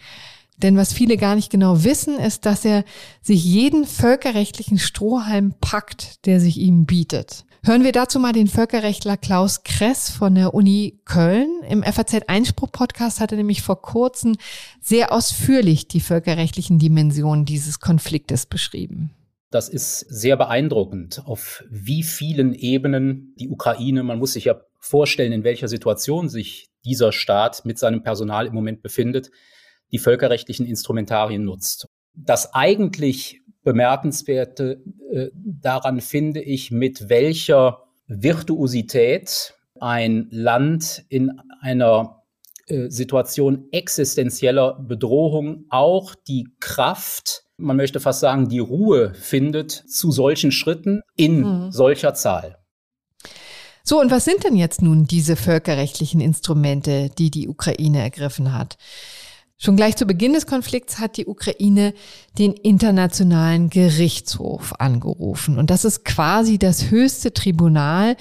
Denn 0.57 0.77
was 0.77 0.95
viele 0.95 1.19
gar 1.19 1.35
nicht 1.35 1.51
genau 1.51 1.85
wissen, 1.85 2.19
ist, 2.19 2.47
dass 2.47 2.65
er 2.65 2.85
sich 3.21 3.45
jeden 3.45 3.85
völkerrechtlichen 3.85 4.79
Strohhalm 4.79 5.55
packt, 5.61 6.25
der 6.25 6.41
sich 6.41 6.57
ihm 6.57 6.87
bietet. 6.87 7.45
Hören 7.67 7.83
wir 7.83 7.91
dazu 7.91 8.21
mal 8.21 8.33
den 8.33 8.47
Völkerrechtler 8.47 9.17
Klaus 9.17 9.65
Kress 9.65 10.09
von 10.09 10.37
der 10.37 10.55
Uni 10.55 11.01
Köln. 11.05 11.65
Im 11.69 11.83
FAZ 11.83 12.29
Einspruch 12.29 12.71
Podcast 12.71 13.19
hat 13.19 13.33
er 13.33 13.39
nämlich 13.39 13.63
vor 13.63 13.83
kurzem 13.83 14.37
sehr 14.81 15.11
ausführlich 15.11 15.89
die 15.89 15.99
völkerrechtlichen 15.99 16.79
Dimensionen 16.79 17.45
dieses 17.45 17.81
Konfliktes 17.81 18.47
beschrieben. 18.47 19.11
Das 19.51 19.69
ist 19.69 19.99
sehr 19.99 20.37
beeindruckend, 20.37 21.23
auf 21.25 21.65
wie 21.69 22.05
vielen 22.05 22.55
Ebenen 22.55 23.35
die 23.37 23.49
Ukraine, 23.49 24.05
man 24.05 24.21
muss 24.21 24.35
sich 24.35 24.45
ja 24.45 24.61
vorstellen, 24.79 25.33
in 25.33 25.43
welcher 25.43 25.67
Situation 25.67 26.29
sich 26.29 26.71
dieser 26.85 27.11
Staat 27.11 27.65
mit 27.65 27.81
seinem 27.81 28.05
Personal 28.05 28.47
im 28.47 28.55
Moment 28.55 28.81
befindet, 28.81 29.33
die 29.91 29.99
völkerrechtlichen 29.99 30.67
Instrumentarien 30.67 31.45
nutzt. 31.45 31.89
Das 32.17 32.55
eigentlich 32.55 33.43
Bemerkenswerte 33.63 34.83
äh, 35.13 35.29
daran 35.35 36.01
finde 36.01 36.41
ich, 36.41 36.71
mit 36.71 37.09
welcher 37.09 37.83
Virtuosität 38.07 39.55
ein 39.81 40.29
Land 40.31 41.05
in 41.09 41.41
einer 41.61 42.23
äh, 42.69 42.89
Situation 42.89 43.69
existenzieller 43.73 44.79
Bedrohung 44.81 45.67
auch 45.69 46.15
die 46.15 46.49
Kraft, 46.61 47.45
man 47.57 47.77
möchte 47.77 48.01
fast 48.01 48.21
sagen, 48.21 48.49
die 48.49 48.59
Ruhe 48.59 49.15
findet 49.15 49.71
zu 49.71 50.11
solchen 50.13 50.53
Schritten 50.53 51.03
in 51.17 51.41
mhm. 51.41 51.73
solcher 51.73 52.15
Zahl. 52.15 52.59
So, 53.83 54.01
und 54.01 54.11
was 54.11 54.25
sind 54.25 54.43
denn 54.43 54.57
jetzt 54.57 54.83
nun 54.83 55.07
diese 55.07 55.37
völkerrechtlichen 55.37 56.21
Instrumente, 56.21 57.09
die 57.19 57.31
die 57.31 57.49
Ukraine 57.49 58.03
ergriffen 58.03 58.53
hat? 58.53 58.79
Schon 59.59 59.77
gleich 59.77 59.97
zu 59.97 60.05
Beginn 60.05 60.35
des 60.35 60.47
Konflikts 60.47 60.99
hat 60.99 61.17
die 61.17 61.25
Ukraine 61.25 61.95
den 62.39 62.53
Internationalen 62.53 63.71
Gerichtshof 63.71 64.75
angerufen. 64.79 65.59
Und 65.59 65.71
das 65.71 65.87
ist 65.87 66.05
quasi 66.05 66.59
das 66.59 66.91
höchste 66.91 67.33
Tribunal 67.33 68.17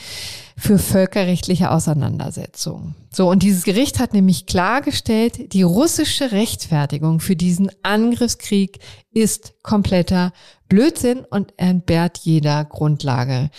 für 0.56 0.80
völkerrechtliche 0.80 1.72
Auseinandersetzungen. 1.72 2.96
So, 3.12 3.30
und 3.30 3.44
dieses 3.44 3.66
Gericht 3.66 4.00
hat 4.00 4.14
nämlich 4.14 4.46
klargestellt, 4.46 5.52
die 5.52 5.64
russische 5.64 6.32
Rechtfertigung 6.32 7.20
für 7.20 7.36
diesen 7.36 7.70
Angriffskrieg 7.84 8.80
ist 9.12 9.56
kompletter 9.62 10.32
Blödsinn 10.70 11.26
und 11.30 11.54
entbehrt 11.58 12.20
jeder 12.20 12.64
Grundlage. 12.64 13.50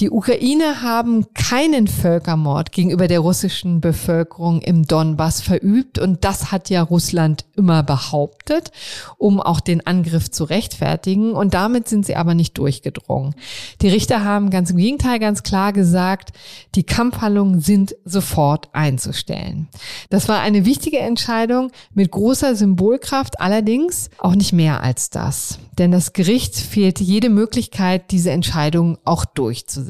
Die 0.00 0.10
Ukraine 0.10 0.82
haben 0.82 1.32
keinen 1.34 1.86
Völkermord 1.86 2.72
gegenüber 2.72 3.06
der 3.06 3.20
russischen 3.20 3.80
Bevölkerung 3.80 4.60
im 4.60 4.88
Donbass 4.88 5.40
verübt 5.40 6.00
und 6.00 6.24
das 6.24 6.50
hat 6.50 6.68
ja 6.68 6.82
Russland 6.82 7.44
immer 7.56 7.84
behauptet, 7.84 8.72
um 9.18 9.40
auch 9.40 9.60
den 9.60 9.86
Angriff 9.86 10.32
zu 10.32 10.42
rechtfertigen 10.42 11.32
und 11.32 11.54
damit 11.54 11.88
sind 11.88 12.06
sie 12.06 12.16
aber 12.16 12.34
nicht 12.34 12.58
durchgedrungen. 12.58 13.36
Die 13.82 13.88
Richter 13.88 14.24
haben 14.24 14.50
ganz 14.50 14.70
im 14.70 14.78
Gegenteil 14.78 15.20
ganz 15.20 15.44
klar 15.44 15.72
gesagt, 15.72 16.32
die 16.74 16.82
Kampfhandlungen 16.82 17.60
sind 17.60 17.94
sofort 18.04 18.70
einzustellen. 18.72 19.68
Das 20.10 20.28
war 20.28 20.40
eine 20.40 20.64
wichtige 20.64 20.98
Entscheidung 20.98 21.70
mit 21.94 22.10
großer 22.10 22.56
Symbolkraft, 22.56 23.40
allerdings 23.40 24.10
auch 24.18 24.34
nicht 24.34 24.52
mehr 24.52 24.82
als 24.82 25.10
das. 25.10 25.60
Denn 25.78 25.92
das 25.92 26.12
Gericht 26.12 26.56
fehlte 26.56 27.04
jede 27.04 27.30
Möglichkeit, 27.30 28.10
diese 28.10 28.30
Entscheidung 28.30 28.98
auch 29.04 29.24
durchzusetzen. 29.24 29.83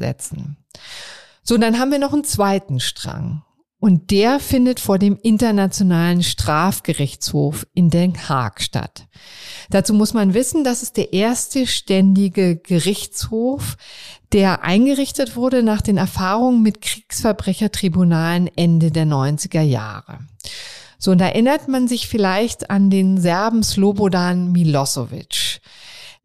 So, 1.43 1.57
dann 1.57 1.79
haben 1.79 1.91
wir 1.91 1.99
noch 1.99 2.13
einen 2.13 2.23
zweiten 2.23 2.79
Strang. 2.79 3.43
Und 3.79 4.09
der 4.09 4.39
findet 4.39 4.79
vor 4.79 4.97
dem 4.97 5.15
Internationalen 5.21 6.23
Strafgerichtshof 6.23 7.67
in 7.75 7.91
Den 7.91 8.17
Haag 8.27 8.61
statt. 8.61 9.07
Dazu 9.69 9.93
muss 9.93 10.13
man 10.13 10.33
wissen, 10.33 10.63
das 10.63 10.81
ist 10.81 10.97
der 10.97 11.13
erste 11.13 11.67
ständige 11.67 12.55
Gerichtshof, 12.55 13.77
der 14.31 14.63
eingerichtet 14.63 15.35
wurde 15.35 15.61
nach 15.61 15.81
den 15.81 15.97
Erfahrungen 15.97 16.63
mit 16.63 16.81
Kriegsverbrechertribunalen 16.81 18.49
Ende 18.55 18.91
der 18.91 19.05
90er 19.05 19.61
Jahre. 19.61 20.19
So, 20.97 21.11
und 21.11 21.19
da 21.19 21.27
erinnert 21.27 21.67
man 21.67 21.87
sich 21.87 22.07
vielleicht 22.07 22.71
an 22.71 22.89
den 22.89 23.19
Serben 23.19 23.61
Slobodan 23.61 24.51
Milosevic. 24.51 25.61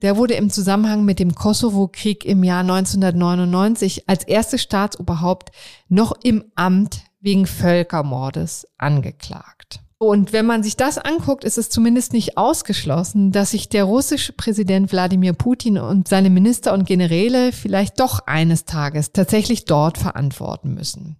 Der 0.02 0.16
wurde 0.16 0.34
im 0.34 0.50
Zusammenhang 0.50 1.04
mit 1.04 1.18
dem 1.18 1.34
Kosovo-Krieg 1.34 2.24
im 2.24 2.42
Jahr 2.42 2.60
1999 2.60 4.08
als 4.08 4.24
erstes 4.24 4.62
Staatsoberhaupt 4.62 5.50
noch 5.88 6.12
im 6.22 6.44
Amt 6.54 7.02
wegen 7.20 7.46
Völkermordes 7.46 8.66
angeklagt. 8.78 9.80
Und 10.02 10.32
wenn 10.32 10.46
man 10.46 10.62
sich 10.62 10.78
das 10.78 10.96
anguckt, 10.96 11.44
ist 11.44 11.58
es 11.58 11.68
zumindest 11.68 12.14
nicht 12.14 12.38
ausgeschlossen, 12.38 13.32
dass 13.32 13.50
sich 13.50 13.68
der 13.68 13.84
russische 13.84 14.32
Präsident 14.32 14.90
Wladimir 14.92 15.34
Putin 15.34 15.76
und 15.76 16.08
seine 16.08 16.30
Minister 16.30 16.72
und 16.72 16.86
Generäle 16.86 17.52
vielleicht 17.52 18.00
doch 18.00 18.20
eines 18.20 18.64
Tages 18.64 19.12
tatsächlich 19.12 19.66
dort 19.66 19.98
verantworten 19.98 20.72
müssen. 20.72 21.18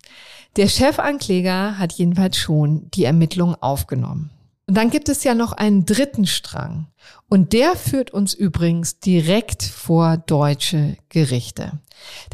Der 0.57 0.69
Chefankläger 0.69 1.79
hat 1.79 1.93
jedenfalls 1.93 2.39
schon 2.39 2.91
die 2.93 3.05
Ermittlungen 3.05 3.55
aufgenommen. 3.57 4.31
Und 4.71 4.77
dann 4.77 4.91
gibt 4.91 5.09
es 5.09 5.25
ja 5.25 5.35
noch 5.35 5.51
einen 5.51 5.85
dritten 5.85 6.27
Strang. 6.27 6.87
Und 7.29 7.53
der 7.53 7.75
führt 7.75 8.13
uns 8.13 8.35
übrigens 8.35 9.01
direkt 9.01 9.65
vor 9.65 10.17
deutsche 10.17 10.97
Gerichte. 11.09 11.81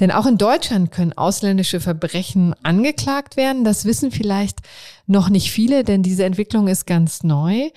Denn 0.00 0.10
auch 0.10 0.26
in 0.26 0.36
Deutschland 0.36 0.90
können 0.90 1.14
ausländische 1.14 1.80
Verbrechen 1.80 2.54
angeklagt 2.62 3.38
werden. 3.38 3.64
Das 3.64 3.86
wissen 3.86 4.10
vielleicht 4.10 4.58
noch 5.06 5.30
nicht 5.30 5.50
viele, 5.50 5.82
denn 5.82 6.02
diese 6.02 6.26
Entwicklung 6.26 6.68
ist 6.68 6.86
ganz 6.86 7.22
neu. 7.22 7.70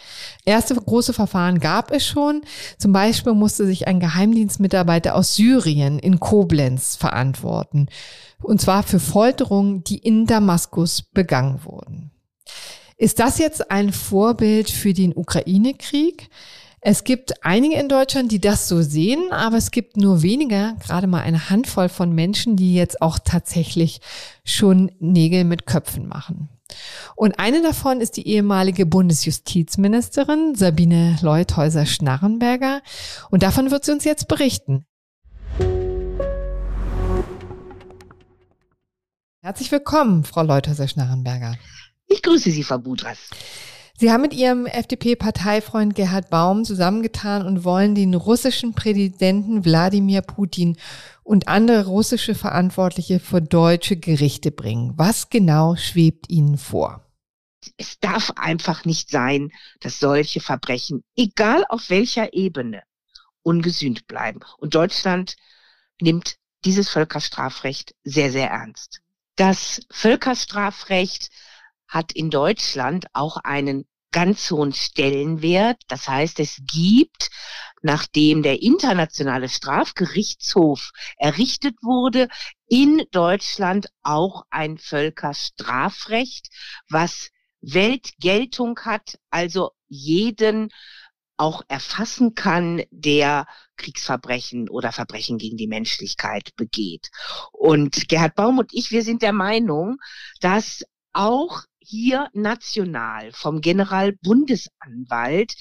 Erste 0.44 0.76
große 0.76 1.14
Verfahren 1.14 1.62
gab 1.62 1.92
es 1.92 2.06
schon. 2.06 2.42
Zum 2.78 2.92
Beispiel 2.92 3.36
musste 3.36 3.66
sich 3.66 3.88
ein 3.88 4.02
Geheimdienstmitarbeiter 4.02 5.16
aus 5.16 5.36
Syrien 5.36 6.00
in 6.00 6.20
Koblenz 6.20 6.98
verantworten. 6.98 7.88
Und 8.42 8.60
zwar 8.60 8.84
für 8.84 9.00
Folterungen, 9.00 9.86
die 9.86 10.00
in 10.00 10.26
Damaskus 10.26 11.02
begangen 11.02 11.64
wurden. 11.64 12.12
Ist 13.02 13.20
das 13.20 13.38
jetzt 13.38 13.72
ein 13.72 13.94
Vorbild 13.94 14.70
für 14.70 14.94
den 14.94 15.16
Ukraine-Krieg? 15.16 16.30
Es 16.82 17.06
gibt 17.06 17.46
einige 17.46 17.78
in 17.78 17.88
Deutschland, 17.88 18.30
die 18.30 18.42
das 18.42 18.68
so 18.68 18.82
sehen, 18.82 19.32
aber 19.32 19.56
es 19.56 19.72
gibt 19.72 19.96
nur 19.96 20.22
weniger, 20.22 20.76
gerade 20.86 21.08
mal 21.08 21.22
eine 21.22 21.50
Handvoll 21.50 21.88
von 21.88 22.14
Menschen, 22.14 22.58
die 22.58 22.76
jetzt 22.76 23.02
auch 23.02 23.18
tatsächlich 23.18 24.02
schon 24.44 24.92
Nägel 25.00 25.46
mit 25.46 25.66
Köpfen 25.66 26.10
machen. 26.10 26.50
Und 27.16 27.40
eine 27.40 27.62
davon 27.62 28.02
ist 28.02 28.18
die 28.18 28.28
ehemalige 28.28 28.86
Bundesjustizministerin 28.86 30.56
Sabine 30.56 31.18
Leuthäuser-Schnarrenberger. 31.22 32.82
Und 33.30 33.44
davon 33.44 33.72
wird 33.72 33.86
sie 33.86 33.94
uns 33.94 34.04
jetzt 34.04 34.28
berichten. 34.28 34.84
Herzlich 39.42 39.72
willkommen, 39.72 40.26
Frau 40.26 40.44
Leuthäuser-Schnarrenberger. 40.44 41.56
Ich 42.10 42.24
grüße 42.24 42.50
Sie, 42.50 42.64
Frau 42.64 42.80
Budras. 42.80 43.30
Sie 43.96 44.12
haben 44.12 44.22
mit 44.22 44.34
Ihrem 44.34 44.66
FDP-Parteifreund 44.66 45.94
Gerhard 45.94 46.30
Baum 46.30 46.66
zusammengetan 46.66 47.46
und 47.46 47.64
wollen 47.64 47.94
den 47.94 48.16
russischen 48.16 48.74
Präsidenten 48.74 49.64
Wladimir 49.64 50.22
Putin 50.22 50.78
und 51.24 51.48
andere 51.48 51.86
russische 51.86 52.34
Verantwortliche 52.34 53.20
vor 53.20 53.42
deutsche 53.42 53.96
Gerichte 53.98 54.52
bringen. 54.52 54.94
Was 54.96 55.30
genau 55.30 55.76
schwebt 55.76 56.30
Ihnen 56.30 56.58
vor? 56.58 57.06
Es 57.78 58.00
darf 58.00 58.32
einfach 58.38 58.86
nicht 58.86 59.12
sein, 59.12 59.52
dass 59.82 60.00
solche 60.00 60.40
Verbrechen, 60.40 61.04
egal 61.16 61.64
auf 61.70 61.90
welcher 61.90 62.34
Ebene, 62.34 62.82
ungesühnt 63.44 64.08
bleiben. 64.08 64.40
Und 64.58 64.74
Deutschland 64.74 65.36
nimmt 66.02 66.38
dieses 66.66 66.90
Völkerstrafrecht 66.90 67.94
sehr, 68.04 68.32
sehr 68.32 68.50
ernst. 68.50 69.02
Das 69.36 69.82
Völkerstrafrecht 69.92 71.30
hat 71.90 72.14
in 72.14 72.30
Deutschland 72.30 73.08
auch 73.14 73.38
einen 73.38 73.86
ganz 74.12 74.50
hohen 74.52 74.74
Stellenwert. 74.74 75.82
Das 75.88 76.08
heißt, 76.08 76.40
es 76.40 76.62
gibt, 76.72 77.30
nachdem 77.82 78.44
der 78.44 78.62
internationale 78.62 79.50
Strafgerichtshof 79.50 80.92
errichtet 81.18 81.76
wurde, 81.82 82.28
in 82.68 83.04
Deutschland 83.12 83.88
auch 84.02 84.44
ein 84.50 84.78
Völkerstrafrecht, 84.78 86.50
was 86.90 87.30
Weltgeltung 87.62 88.80
hat, 88.82 89.20
also 89.30 89.72
jeden 89.88 90.70
auch 91.38 91.62
erfassen 91.70 92.36
kann, 92.36 92.84
der 92.92 93.46
Kriegsverbrechen 93.78 94.70
oder 94.70 94.92
Verbrechen 94.92 95.38
gegen 95.38 95.56
die 95.56 95.68
Menschlichkeit 95.68 96.54
begeht. 96.58 97.10
Und 97.54 98.10
Gerhard 98.10 98.36
Baum 98.36 98.60
und 98.60 98.74
ich, 98.74 98.92
wir 98.92 99.04
sind 99.04 99.22
der 99.22 99.32
Meinung, 99.32 99.98
dass 100.42 100.84
auch 101.14 101.64
hier 101.90 102.30
national 102.34 103.32
vom 103.34 103.62
Generalbundesanwalt 103.62 105.56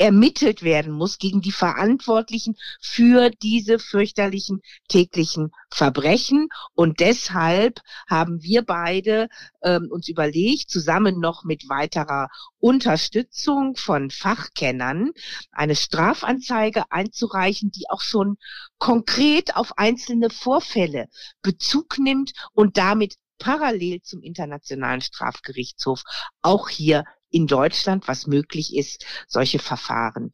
ermittelt 0.00 0.62
werden 0.62 0.92
muss 0.92 1.18
gegen 1.18 1.42
die 1.42 1.52
Verantwortlichen 1.52 2.56
für 2.80 3.30
diese 3.42 3.78
fürchterlichen 3.78 4.60
täglichen 4.88 5.52
Verbrechen. 5.70 6.48
Und 6.74 7.00
deshalb 7.00 7.80
haben 8.08 8.42
wir 8.42 8.62
beide 8.62 9.28
ähm, 9.62 9.88
uns 9.90 10.08
überlegt, 10.08 10.70
zusammen 10.70 11.20
noch 11.20 11.44
mit 11.44 11.68
weiterer 11.68 12.28
Unterstützung 12.58 13.76
von 13.76 14.10
Fachkennern, 14.10 15.10
eine 15.50 15.76
Strafanzeige 15.76 16.90
einzureichen, 16.90 17.70
die 17.70 17.84
auch 17.90 18.00
schon 18.02 18.36
konkret 18.78 19.54
auf 19.56 19.76
einzelne 19.76 20.30
Vorfälle 20.30 21.08
Bezug 21.42 21.98
nimmt 21.98 22.32
und 22.52 22.78
damit 22.78 23.16
parallel 23.40 24.00
zum 24.02 24.22
Internationalen 24.22 25.00
Strafgerichtshof 25.00 26.04
auch 26.42 26.68
hier 26.68 27.04
in 27.30 27.48
Deutschland, 27.48 28.06
was 28.06 28.28
möglich 28.28 28.76
ist, 28.76 29.04
solche 29.26 29.58
Verfahren 29.58 30.30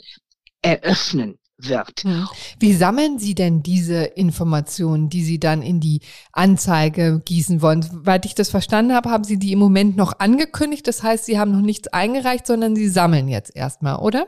eröffnen 0.61 1.39
wird. 1.59 2.05
Wie 2.59 2.75
sammeln 2.75 3.19
Sie 3.19 3.35
denn 3.35 3.63
diese 3.63 4.05
Informationen, 4.05 5.09
die 5.09 5.25
Sie 5.25 5.39
dann 5.41 5.63
in 5.63 5.81
die 5.81 6.01
Anzeige 6.33 7.23
gießen 7.25 7.63
wollen? 7.63 7.87
Weil 7.93 8.21
ich 8.25 8.35
das 8.35 8.51
verstanden 8.51 8.95
habe, 8.95 9.11
haben 9.11 9.25
Sie 9.25 9.39
die 9.39 9.53
im 9.53 9.59
Moment 9.59 9.97
noch 9.97 10.19
angekündigt. 10.19 10.87
Das 10.87 11.03
heißt, 11.03 11.25
Sie 11.25 11.39
haben 11.39 11.53
noch 11.53 11.63
nichts 11.63 11.89
eingereicht, 11.89 12.47
sondern 12.47 12.77
Sie 12.77 12.89
sammeln 12.89 13.29
jetzt 13.29 13.55
erstmal, 13.57 13.97
oder? 13.97 14.27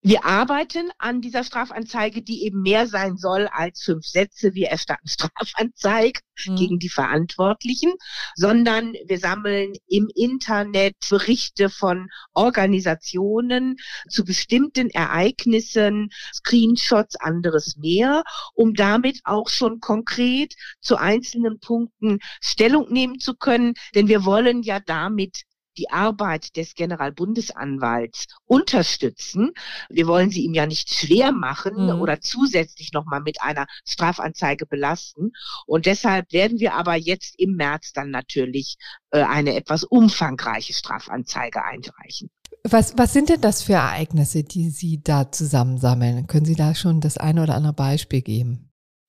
Wir 0.00 0.24
arbeiten 0.24 0.90
an 0.98 1.20
dieser 1.20 1.42
Strafanzeige, 1.42 2.22
die 2.22 2.44
eben 2.44 2.62
mehr 2.62 2.86
sein 2.86 3.16
soll 3.16 3.48
als 3.48 3.82
fünf 3.82 4.06
Sätze, 4.06 4.54
wir 4.54 4.68
erstatten 4.68 5.08
Strafanzeige 5.08 6.20
mhm. 6.46 6.56
gegen 6.56 6.78
die 6.78 6.88
Verantwortlichen, 6.88 7.94
sondern 8.36 8.92
wir 9.06 9.18
sammeln 9.18 9.72
im 9.88 10.08
Internet 10.14 10.94
Berichte 11.10 11.68
von 11.68 12.08
Organisationen 12.32 13.76
zu 14.08 14.24
bestimmten 14.24 14.88
Ereignissen, 14.90 16.10
Screenshots, 16.32 17.16
anderes 17.16 17.76
mehr, 17.76 18.22
um 18.54 18.74
damit 18.74 19.20
auch 19.24 19.48
schon 19.48 19.80
konkret 19.80 20.54
zu 20.80 20.96
einzelnen 20.96 21.58
Punkten 21.58 22.20
Stellung 22.40 22.92
nehmen 22.92 23.18
zu 23.18 23.34
können, 23.34 23.74
denn 23.96 24.06
wir 24.06 24.24
wollen 24.24 24.62
ja 24.62 24.78
damit 24.78 25.42
die 25.78 25.90
Arbeit 25.90 26.56
des 26.56 26.74
Generalbundesanwalts 26.74 28.26
unterstützen. 28.44 29.52
Wir 29.88 30.06
wollen 30.06 30.30
sie 30.30 30.44
ihm 30.44 30.54
ja 30.54 30.66
nicht 30.66 30.92
schwer 30.92 31.32
machen 31.32 31.84
mhm. 31.84 32.00
oder 32.00 32.20
zusätzlich 32.20 32.92
nochmal 32.92 33.20
mit 33.20 33.40
einer 33.40 33.66
Strafanzeige 33.86 34.66
belasten. 34.66 35.32
Und 35.66 35.86
deshalb 35.86 36.32
werden 36.32 36.58
wir 36.58 36.74
aber 36.74 36.96
jetzt 36.96 37.38
im 37.38 37.54
März 37.54 37.92
dann 37.92 38.10
natürlich 38.10 38.76
äh, 39.10 39.22
eine 39.22 39.54
etwas 39.54 39.84
umfangreiche 39.84 40.72
Strafanzeige 40.72 41.64
einreichen. 41.64 42.30
Was, 42.64 42.98
was 42.98 43.12
sind 43.12 43.28
denn 43.28 43.40
das 43.40 43.62
für 43.62 43.74
Ereignisse, 43.74 44.42
die 44.42 44.70
Sie 44.70 45.02
da 45.02 45.30
zusammensammeln? 45.30 46.26
Können 46.26 46.46
Sie 46.46 46.56
da 46.56 46.74
schon 46.74 47.00
das 47.00 47.16
eine 47.16 47.42
oder 47.42 47.54
andere 47.54 47.72
Beispiel 47.72 48.20
geben? 48.20 48.67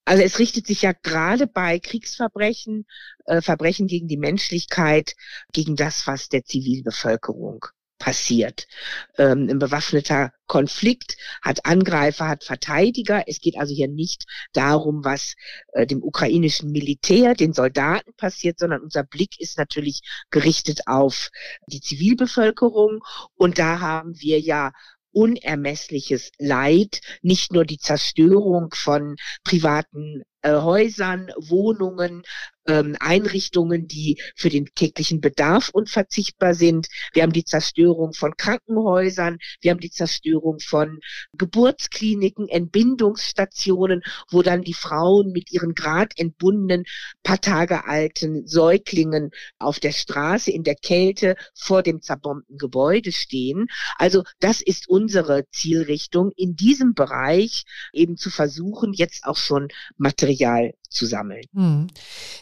Also 0.10 0.24
es 0.24 0.40
richtet 0.40 0.66
sich 0.66 0.82
ja 0.82 0.94
gerade 1.04 1.46
bei 1.46 1.78
Kriegsverbrechen, 1.78 2.88
äh, 3.26 3.44
Verbrechen 3.44 3.86
gegen 3.86 4.08
die 4.08 4.18
Menschlichkeit, 4.18 5.14
gegen 5.54 5.76
das, 5.76 6.08
was 6.08 6.30
der 6.30 6.44
Zivilbevölkerung 6.44 7.68
passiert. 8.00 8.66
Ähm, 9.20 9.48
ein 9.48 9.60
bewaffneter 9.60 10.32
Konflikt 10.48 11.16
hat 11.44 11.64
Angreifer, 11.68 12.28
hat 12.28 12.44
Verteidiger. 12.44 13.26
Es 13.28 13.40
geht 13.40 13.56
also 13.56 13.76
hier 13.76 13.88
nicht 13.88 14.26
darum, 14.52 15.04
was 15.04 15.36
äh, 15.74 15.86
dem 15.86 16.02
ukrainischen 16.02 16.72
Militär, 16.72 17.36
den 17.36 17.54
Soldaten 17.54 18.16
passiert, 18.16 18.58
sondern 18.58 18.82
unser 18.82 19.04
Blick 19.04 19.40
ist 19.40 19.60
natürlich 19.60 20.02
gerichtet 20.32 20.88
auf 20.88 21.30
die 21.68 21.82
Zivilbevölkerung. 21.82 23.04
Und 23.36 23.60
da 23.60 23.80
haben 23.80 24.20
wir 24.20 24.40
ja 24.40 24.72
unermessliches 25.12 26.32
Leid, 26.38 27.02
nicht 27.22 27.52
nur 27.52 27.66
die 27.66 27.78
Zerstörung 27.78 28.74
von 28.74 29.16
privaten 29.44 30.24
äh, 30.42 30.54
Häusern, 30.54 31.32
Wohnungen, 31.38 32.24
ähm, 32.68 32.96
Einrichtungen, 33.00 33.88
die 33.88 34.22
für 34.36 34.50
den 34.50 34.68
täglichen 34.76 35.22
Bedarf 35.22 35.70
unverzichtbar 35.70 36.54
sind. 36.54 36.88
Wir 37.14 37.24
haben 37.24 37.34
die 37.34 37.44
Zerstörung 37.44 38.14
von 38.14 38.38
Krankenhäusern, 38.38 39.40
wir 39.62 39.72
haben 39.72 39.80
die 39.80 39.90
Zerstörung 39.90 40.60
von 40.60 41.00
Geburtskliniken, 41.34 42.48
Entbindungsstationen, 42.48 44.02
wo 44.30 44.42
dann 44.42 44.62
die 44.62 44.74
Frauen 44.74 45.32
mit 45.32 45.52
ihren 45.52 45.74
grad 45.74 46.14
entbundenen, 46.18 46.86
paar 47.24 47.42
Tage 47.42 47.86
alten 47.86 48.48
Säuglingen 48.48 49.32
auf 49.58 49.80
der 49.80 49.92
Straße 49.92 50.52
in 50.52 50.64
der 50.64 50.76
Kälte 50.76 51.36
vor 51.56 51.84
dem 51.84 52.02
zerbombten 52.02 52.58
Gebäude 52.58 53.12
stehen. 53.12 53.68
Also 53.98 54.24
das 54.40 54.62
ist 54.62 54.88
unsere 54.88 55.50
Zielrichtung, 55.52 56.32
in 56.36 56.56
diesem 56.56 56.94
Bereich 56.94 57.64
eben 57.94 58.16
zu 58.16 58.30
versuchen, 58.30 58.94
jetzt 58.94 59.26
auch 59.26 59.38
schon 59.38 59.70
Material 59.98 60.29
zu 60.90 61.06
sammeln. 61.06 61.44
Hm. 61.54 61.88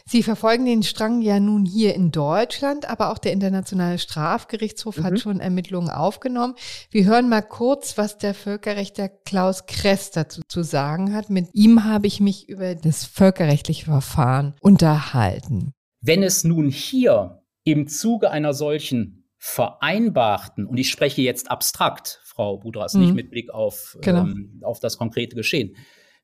Sie 0.06 0.22
verfolgen 0.22 0.64
den 0.64 0.82
Strang 0.82 1.20
ja 1.20 1.38
nun 1.38 1.64
hier 1.64 1.94
in 1.94 2.10
Deutschland, 2.10 2.88
aber 2.88 3.12
auch 3.12 3.18
der 3.18 3.32
Internationale 3.32 3.98
Strafgerichtshof 3.98 4.98
mhm. 4.98 5.04
hat 5.04 5.20
schon 5.20 5.40
Ermittlungen 5.40 5.90
aufgenommen. 5.90 6.54
Wir 6.90 7.04
hören 7.04 7.28
mal 7.28 7.42
kurz, 7.42 7.98
was 7.98 8.18
der 8.18 8.34
Völkerrechter 8.34 9.08
Klaus 9.08 9.66
Kress 9.66 10.10
dazu 10.10 10.40
zu 10.48 10.62
sagen 10.62 11.14
hat. 11.14 11.30
Mit 11.30 11.48
ihm 11.52 11.84
habe 11.84 12.06
ich 12.06 12.20
mich 12.20 12.48
über 12.48 12.74
das 12.74 13.04
völkerrechtliche 13.04 13.84
Verfahren 13.84 14.54
unterhalten. 14.60 15.72
Wenn 16.00 16.22
es 16.22 16.44
nun 16.44 16.70
hier 16.70 17.42
im 17.64 17.86
Zuge 17.88 18.30
einer 18.30 18.54
solchen 18.54 19.28
vereinbarten, 19.36 20.66
und 20.66 20.78
ich 20.78 20.90
spreche 20.90 21.22
jetzt 21.22 21.50
abstrakt, 21.50 22.20
Frau 22.24 22.58
Budras, 22.58 22.94
mhm. 22.94 23.00
nicht 23.00 23.14
mit 23.14 23.30
Blick 23.30 23.50
auf, 23.50 23.96
genau. 24.00 24.22
ähm, 24.22 24.60
auf 24.62 24.80
das 24.80 24.98
konkrete 24.98 25.36
Geschehen, 25.36 25.76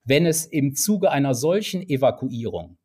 wenn 0.04 0.26
es 0.26 0.46
im 0.46 0.74
Zuge 0.74 1.10
einer 1.10 1.34
solchen 1.34 1.82
Evakuierung 1.82 2.76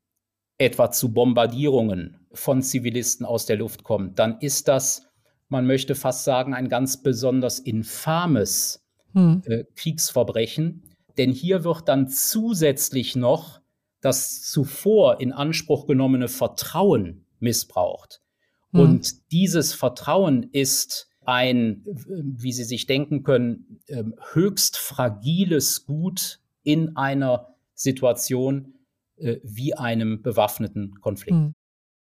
etwa 0.58 0.92
zu 0.92 1.14
Bombardierungen 1.14 2.26
von 2.34 2.62
Zivilisten 2.62 3.26
aus 3.26 3.46
der 3.46 3.58
Luft 3.58 3.84
kommt, 3.84 4.20
dann 4.20 4.40
ist 4.40 4.68
das, 4.68 5.08
man 5.48 5.66
möchte 5.66 5.96
fast 5.96 6.26
sagen, 6.26 6.54
ein 6.54 6.70
ganz 6.70 7.02
besonders 7.02 7.60
infames 7.60 8.86
hm. 9.14 9.42
äh, 9.46 9.64
Kriegsverbrechen. 9.76 10.84
Denn 11.18 11.32
hier 11.32 11.64
wird 11.64 11.88
dann 11.88 12.08
zusätzlich 12.08 13.16
noch 13.16 13.62
das 14.02 14.44
zuvor 14.44 15.20
in 15.20 15.34
Anspruch 15.34 15.88
genommene 15.88 16.28
Vertrauen 16.28 17.26
missbraucht. 17.40 18.22
Hm. 18.72 18.80
Und 18.80 19.32
dieses 19.32 19.74
Vertrauen 19.74 20.44
ist 20.52 21.10
ein, 21.26 21.86
wie 21.86 22.52
Sie 22.52 22.64
sich 22.64 22.86
denken 22.86 23.24
können, 23.24 23.82
ähm, 23.88 24.16
höchst 24.34 24.78
fragiles 24.78 25.86
Gut 25.86 26.40
in 26.72 26.96
einer 26.96 27.56
Situation 27.74 28.76
äh, 29.18 29.38
wie 29.44 29.74
einem 29.74 30.22
bewaffneten 30.22 31.00
Konflikt. 31.02 31.32
Hm. 31.32 31.54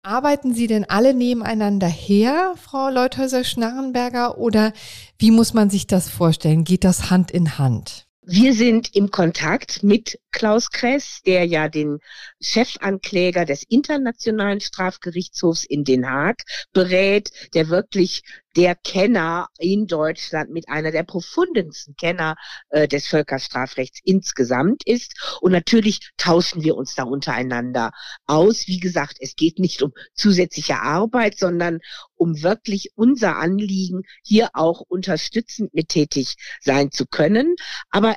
Arbeiten 0.04 0.54
Sie 0.54 0.68
denn 0.68 0.86
alle 0.86 1.14
nebeneinander 1.14 1.88
her, 1.88 2.54
Frau 2.58 2.90
Leuthäuser-Schnarrenberger, 2.90 4.38
oder 4.38 4.74
wie 5.18 5.32
muss 5.32 5.54
man 5.54 5.70
sich 5.70 5.88
das 5.88 6.10
vorstellen? 6.10 6.66
Geht 6.66 6.84
das 6.84 7.10
Hand 7.10 7.32
in 7.32 7.58
Hand? 7.58 8.08
Wir 8.30 8.54
sind 8.54 8.94
im 8.94 9.10
Kontakt 9.10 9.84
mit 9.84 10.20
Klaus 10.32 10.70
Kress, 10.70 11.22
der 11.26 11.46
ja 11.46 11.70
den 11.70 12.00
Chefankläger 12.42 13.46
des 13.46 13.64
Internationalen 13.64 14.60
Strafgerichtshofs 14.60 15.64
in 15.64 15.86
Den 15.86 16.10
Haag 16.10 16.44
berät, 16.74 17.32
der 17.54 17.70
wirklich 17.70 18.24
der 18.58 18.76
Kenner 18.76 19.50
in 19.60 19.86
Deutschland 19.86 20.50
mit 20.50 20.68
einer 20.68 20.92
der 20.92 21.04
profundensten 21.04 21.96
Kenner 21.96 22.36
äh, 22.70 22.88
des 22.88 23.06
Völkerstrafrechts 23.06 24.00
insgesamt 24.04 24.84
ist. 24.86 25.38
Und 25.42 25.52
natürlich 25.52 26.12
tauschen 26.18 26.64
wir 26.64 26.76
uns 26.76 26.96
da 26.96 27.04
untereinander 27.04 27.92
aus. 28.26 28.68
Wie 28.68 28.80
gesagt, 28.80 29.18
es 29.20 29.36
geht 29.36 29.60
nicht 29.60 29.84
um 29.84 29.94
zusätzliche 30.16 30.82
Arbeit, 30.82 31.38
sondern 31.38 31.80
um 32.16 32.42
wirklich 32.42 32.92
unser 32.96 33.38
Anliegen 33.38 34.02
hier 34.24 34.50
auch 34.54 34.82
unterstützend 34.82 35.74
mit 35.76 35.90
tätig 35.90 36.36
sein 36.60 36.92
zu 36.92 37.06
können. 37.06 37.56
Aber 37.92 38.16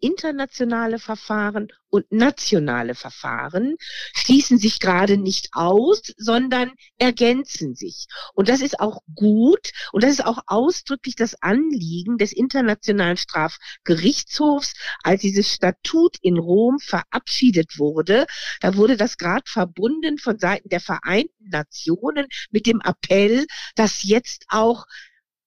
internationale 0.00 0.98
Verfahren 0.98 1.68
und 1.90 2.10
nationale 2.12 2.94
Verfahren 2.94 3.76
schließen 4.14 4.58
sich 4.58 4.78
gerade 4.78 5.16
nicht 5.16 5.48
aus, 5.52 6.02
sondern 6.16 6.72
ergänzen 6.98 7.74
sich. 7.74 8.06
Und 8.34 8.48
das 8.48 8.60
ist 8.60 8.80
auch 8.80 9.00
gut 9.14 9.70
und 9.92 10.02
das 10.04 10.12
ist 10.12 10.24
auch 10.24 10.38
ausdrücklich 10.46 11.16
das 11.16 11.42
Anliegen 11.42 12.18
des 12.18 12.32
Internationalen 12.32 13.16
Strafgerichtshofs, 13.16 14.74
als 15.02 15.22
dieses 15.22 15.52
Statut 15.52 16.16
in 16.20 16.38
Rom 16.38 16.78
verabschiedet 16.78 17.78
wurde. 17.78 18.26
Da 18.60 18.76
wurde 18.76 18.96
das 18.96 19.16
gerade 19.16 19.44
verbunden 19.46 20.18
von 20.18 20.38
Seiten 20.38 20.68
der 20.68 20.80
Vereinten 20.80 21.48
Nationen 21.50 22.26
mit 22.50 22.66
dem 22.66 22.80
Appell, 22.82 23.46
dass 23.74 24.02
jetzt 24.02 24.44
auch 24.48 24.84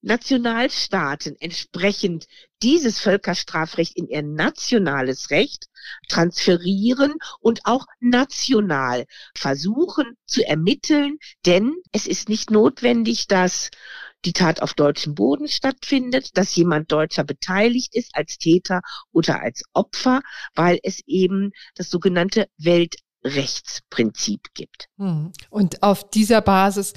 Nationalstaaten 0.01 1.35
entsprechend 1.39 2.25
dieses 2.63 2.99
Völkerstrafrecht 2.99 3.95
in 3.95 4.07
ihr 4.07 4.23
nationales 4.23 5.29
Recht 5.29 5.67
transferieren 6.07 7.13
und 7.39 7.61
auch 7.65 7.85
national 7.99 9.05
versuchen 9.35 10.17
zu 10.25 10.45
ermitteln, 10.45 11.17
denn 11.45 11.75
es 11.91 12.07
ist 12.07 12.29
nicht 12.29 12.51
notwendig, 12.51 13.27
dass 13.27 13.69
die 14.25 14.33
Tat 14.33 14.61
auf 14.61 14.73
deutschem 14.73 15.15
Boden 15.15 15.47
stattfindet, 15.47 16.37
dass 16.37 16.55
jemand 16.55 16.91
Deutscher 16.91 17.23
beteiligt 17.23 17.95
ist 17.95 18.11
als 18.15 18.37
Täter 18.37 18.81
oder 19.11 19.41
als 19.41 19.63
Opfer, 19.73 20.21
weil 20.53 20.79
es 20.83 21.01
eben 21.07 21.51
das 21.75 21.89
sogenannte 21.89 22.47
Weltrechtsprinzip 22.57 24.53
gibt. 24.53 24.89
Hm. 24.97 25.31
Und 25.49 25.81
auf 25.81 26.09
dieser 26.09 26.41
Basis 26.41 26.93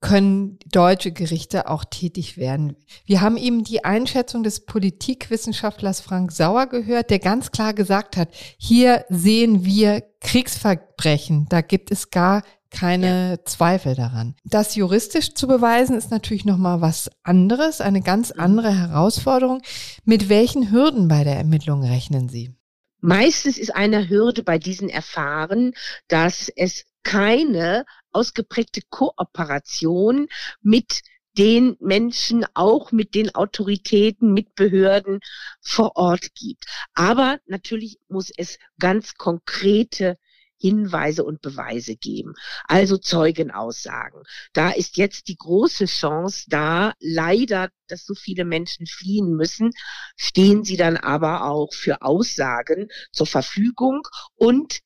können 0.00 0.58
deutsche 0.70 1.12
Gerichte 1.12 1.68
auch 1.68 1.84
tätig 1.84 2.38
werden. 2.38 2.76
Wir 3.04 3.20
haben 3.20 3.36
eben 3.36 3.64
die 3.64 3.84
Einschätzung 3.84 4.42
des 4.42 4.64
Politikwissenschaftlers 4.64 6.00
Frank 6.00 6.32
Sauer 6.32 6.66
gehört, 6.66 7.10
der 7.10 7.18
ganz 7.18 7.50
klar 7.50 7.74
gesagt 7.74 8.16
hat, 8.16 8.30
hier 8.56 9.04
sehen 9.08 9.64
wir 9.64 10.02
Kriegsverbrechen, 10.20 11.46
da 11.50 11.60
gibt 11.60 11.90
es 11.90 12.10
gar 12.10 12.42
keine 12.70 13.30
ja. 13.30 13.44
Zweifel 13.44 13.94
daran. 13.94 14.36
Das 14.44 14.74
juristisch 14.74 15.34
zu 15.34 15.46
beweisen 15.46 15.96
ist 15.96 16.10
natürlich 16.10 16.44
noch 16.44 16.56
mal 16.56 16.80
was 16.80 17.10
anderes, 17.22 17.80
eine 17.80 18.00
ganz 18.00 18.32
mhm. 18.34 18.40
andere 18.40 18.72
Herausforderung. 18.72 19.60
Mit 20.04 20.28
welchen 20.28 20.70
Hürden 20.70 21.08
bei 21.08 21.24
der 21.24 21.36
Ermittlung 21.36 21.82
rechnen 21.82 22.28
Sie? 22.28 22.54
Meistens 23.00 23.58
ist 23.58 23.74
eine 23.74 24.08
Hürde 24.08 24.42
bei 24.42 24.58
diesen 24.58 24.88
Erfahren, 24.88 25.72
dass 26.08 26.50
es 26.54 26.84
keine 27.02 27.86
ausgeprägte 28.12 28.82
Kooperation 28.88 30.28
mit 30.62 31.02
den 31.38 31.76
Menschen, 31.80 32.44
auch 32.54 32.92
mit 32.92 33.14
den 33.14 33.34
Autoritäten, 33.34 34.32
mit 34.32 34.54
Behörden 34.54 35.20
vor 35.60 35.96
Ort 35.96 36.34
gibt. 36.34 36.64
Aber 36.94 37.38
natürlich 37.46 37.98
muss 38.08 38.30
es 38.36 38.58
ganz 38.78 39.14
konkrete 39.14 40.18
Hinweise 40.60 41.24
und 41.24 41.40
Beweise 41.40 41.96
geben. 41.96 42.34
Also 42.68 42.98
Zeugenaussagen. 42.98 44.22
Da 44.52 44.70
ist 44.70 44.98
jetzt 44.98 45.28
die 45.28 45.36
große 45.36 45.86
Chance 45.86 46.44
da, 46.48 46.92
leider, 47.00 47.70
dass 47.88 48.04
so 48.04 48.14
viele 48.14 48.44
Menschen 48.44 48.86
fliehen 48.86 49.34
müssen, 49.36 49.70
stehen 50.16 50.64
sie 50.64 50.76
dann 50.76 50.98
aber 50.98 51.46
auch 51.46 51.72
für 51.72 52.02
Aussagen 52.02 52.88
zur 53.10 53.26
Verfügung 53.26 54.02
und 54.34 54.80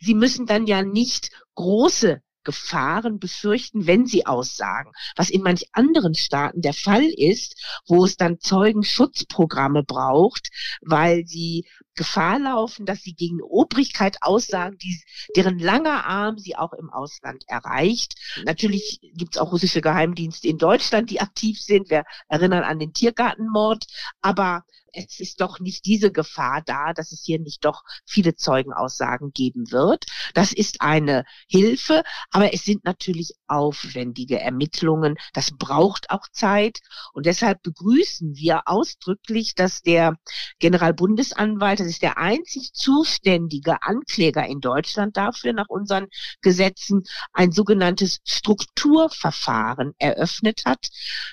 sie 0.00 0.14
müssen 0.14 0.46
dann 0.46 0.66
ja 0.66 0.82
nicht 0.82 1.30
große 1.56 2.22
Gefahren 2.46 3.18
befürchten, 3.18 3.86
wenn 3.86 4.06
sie 4.06 4.24
aussagen. 4.24 4.92
Was 5.16 5.30
in 5.30 5.42
manch 5.42 5.66
anderen 5.72 6.14
Staaten 6.14 6.62
der 6.62 6.72
Fall 6.72 7.04
ist, 7.04 7.60
wo 7.86 8.04
es 8.04 8.16
dann 8.16 8.38
Zeugenschutzprogramme 8.38 9.82
braucht, 9.82 10.48
weil 10.80 11.26
sie 11.26 11.66
Gefahr 11.96 12.38
laufen, 12.38 12.86
dass 12.86 13.02
sie 13.02 13.14
gegen 13.14 13.42
Obrigkeit 13.42 14.18
aussagen, 14.20 14.78
die, 14.78 15.00
deren 15.34 15.58
langer 15.58 16.06
Arm 16.06 16.38
sie 16.38 16.54
auch 16.54 16.72
im 16.72 16.88
Ausland 16.90 17.42
erreicht. 17.48 18.14
Natürlich 18.44 19.00
gibt 19.14 19.34
es 19.34 19.40
auch 19.42 19.50
russische 19.50 19.80
Geheimdienste 19.80 20.46
in 20.46 20.58
Deutschland, 20.58 21.10
die 21.10 21.20
aktiv 21.20 21.60
sind. 21.60 21.90
Wir 21.90 22.04
erinnern 22.28 22.62
an 22.62 22.78
den 22.78 22.92
Tiergartenmord. 22.92 23.86
Aber 24.20 24.62
es 24.92 25.20
ist 25.20 25.40
doch 25.40 25.60
nicht 25.60 25.84
diese 25.86 26.10
Gefahr 26.10 26.62
da, 26.64 26.92
dass 26.92 27.12
es 27.12 27.22
hier 27.24 27.38
nicht 27.38 27.64
doch 27.64 27.82
viele 28.06 28.34
Zeugenaussagen 28.34 29.32
geben 29.32 29.70
wird. 29.70 30.06
Das 30.34 30.52
ist 30.52 30.80
eine 30.80 31.24
Hilfe, 31.48 32.02
aber 32.30 32.54
es 32.54 32.64
sind 32.64 32.84
natürlich 32.84 33.34
aufwendige 33.46 34.40
Ermittlungen. 34.40 35.16
Das 35.32 35.50
braucht 35.50 36.10
auch 36.10 36.28
Zeit 36.32 36.80
und 37.12 37.26
deshalb 37.26 37.62
begrüßen 37.62 38.36
wir 38.36 38.62
ausdrücklich, 38.66 39.54
dass 39.54 39.82
der 39.82 40.16
Generalbundesanwalt, 40.58 41.80
das 41.80 41.88
ist 41.88 42.02
der 42.02 42.18
einzig 42.18 42.72
zuständige 42.72 43.82
Ankläger 43.82 44.46
in 44.46 44.60
Deutschland 44.60 45.16
dafür 45.16 45.52
nach 45.52 45.68
unseren 45.68 46.06
Gesetzen, 46.40 47.04
ein 47.32 47.52
sogenanntes 47.52 48.20
Strukturverfahren 48.24 49.94
eröffnet 49.98 50.62
hat, 50.64 50.88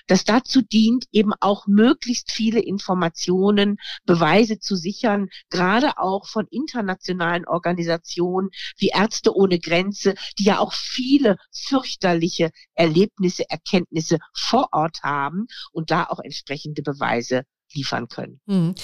das 0.08 0.24
dazu 0.24 0.62
dient, 0.62 1.06
eben 1.12 1.32
auch 1.40 1.68
möglichst 1.68 2.32
viele 2.32 2.60
Informationen 2.60 3.43
Informationen, 3.44 3.78
Beweise 4.06 4.60
zu 4.60 4.76
sichern, 4.76 5.28
gerade 5.50 5.98
auch 5.98 6.28
von 6.28 6.48
internationalen 6.50 7.46
Organisationen 7.46 8.50
wie 8.78 8.90
Ärzte 8.90 9.36
ohne 9.36 9.60
Grenze, 9.60 10.16
die 10.40 10.46
ja 10.46 10.60
auch 10.60 10.74
viele 10.74 11.38
fürchterliche 11.52 12.52
Erlebnisse, 12.74 13.50
Erkenntnisse 13.50 14.20
vor 14.34 14.70
Ort 14.72 15.04
haben 15.04 15.48
und 15.72 15.92
da 15.92 16.06
auch 16.06 16.20
entsprechende 16.20 16.82
Beweise 16.82 17.44
liefern 17.74 18.08
können. 18.08 18.40
Hm. 18.48 18.76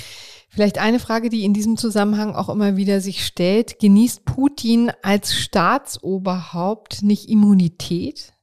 Vielleicht 0.50 0.80
eine 0.80 1.00
Frage, 1.00 1.30
die 1.30 1.44
in 1.44 1.54
diesem 1.54 1.78
Zusammenhang 1.78 2.34
auch 2.36 2.50
immer 2.50 2.76
wieder 2.76 3.02
sich 3.02 3.24
stellt. 3.26 3.80
Genießt 3.80 4.26
Putin 4.26 4.92
als 5.04 5.36
Staatsoberhaupt 5.36 7.04
nicht 7.04 7.30
Immunität? 7.30 8.34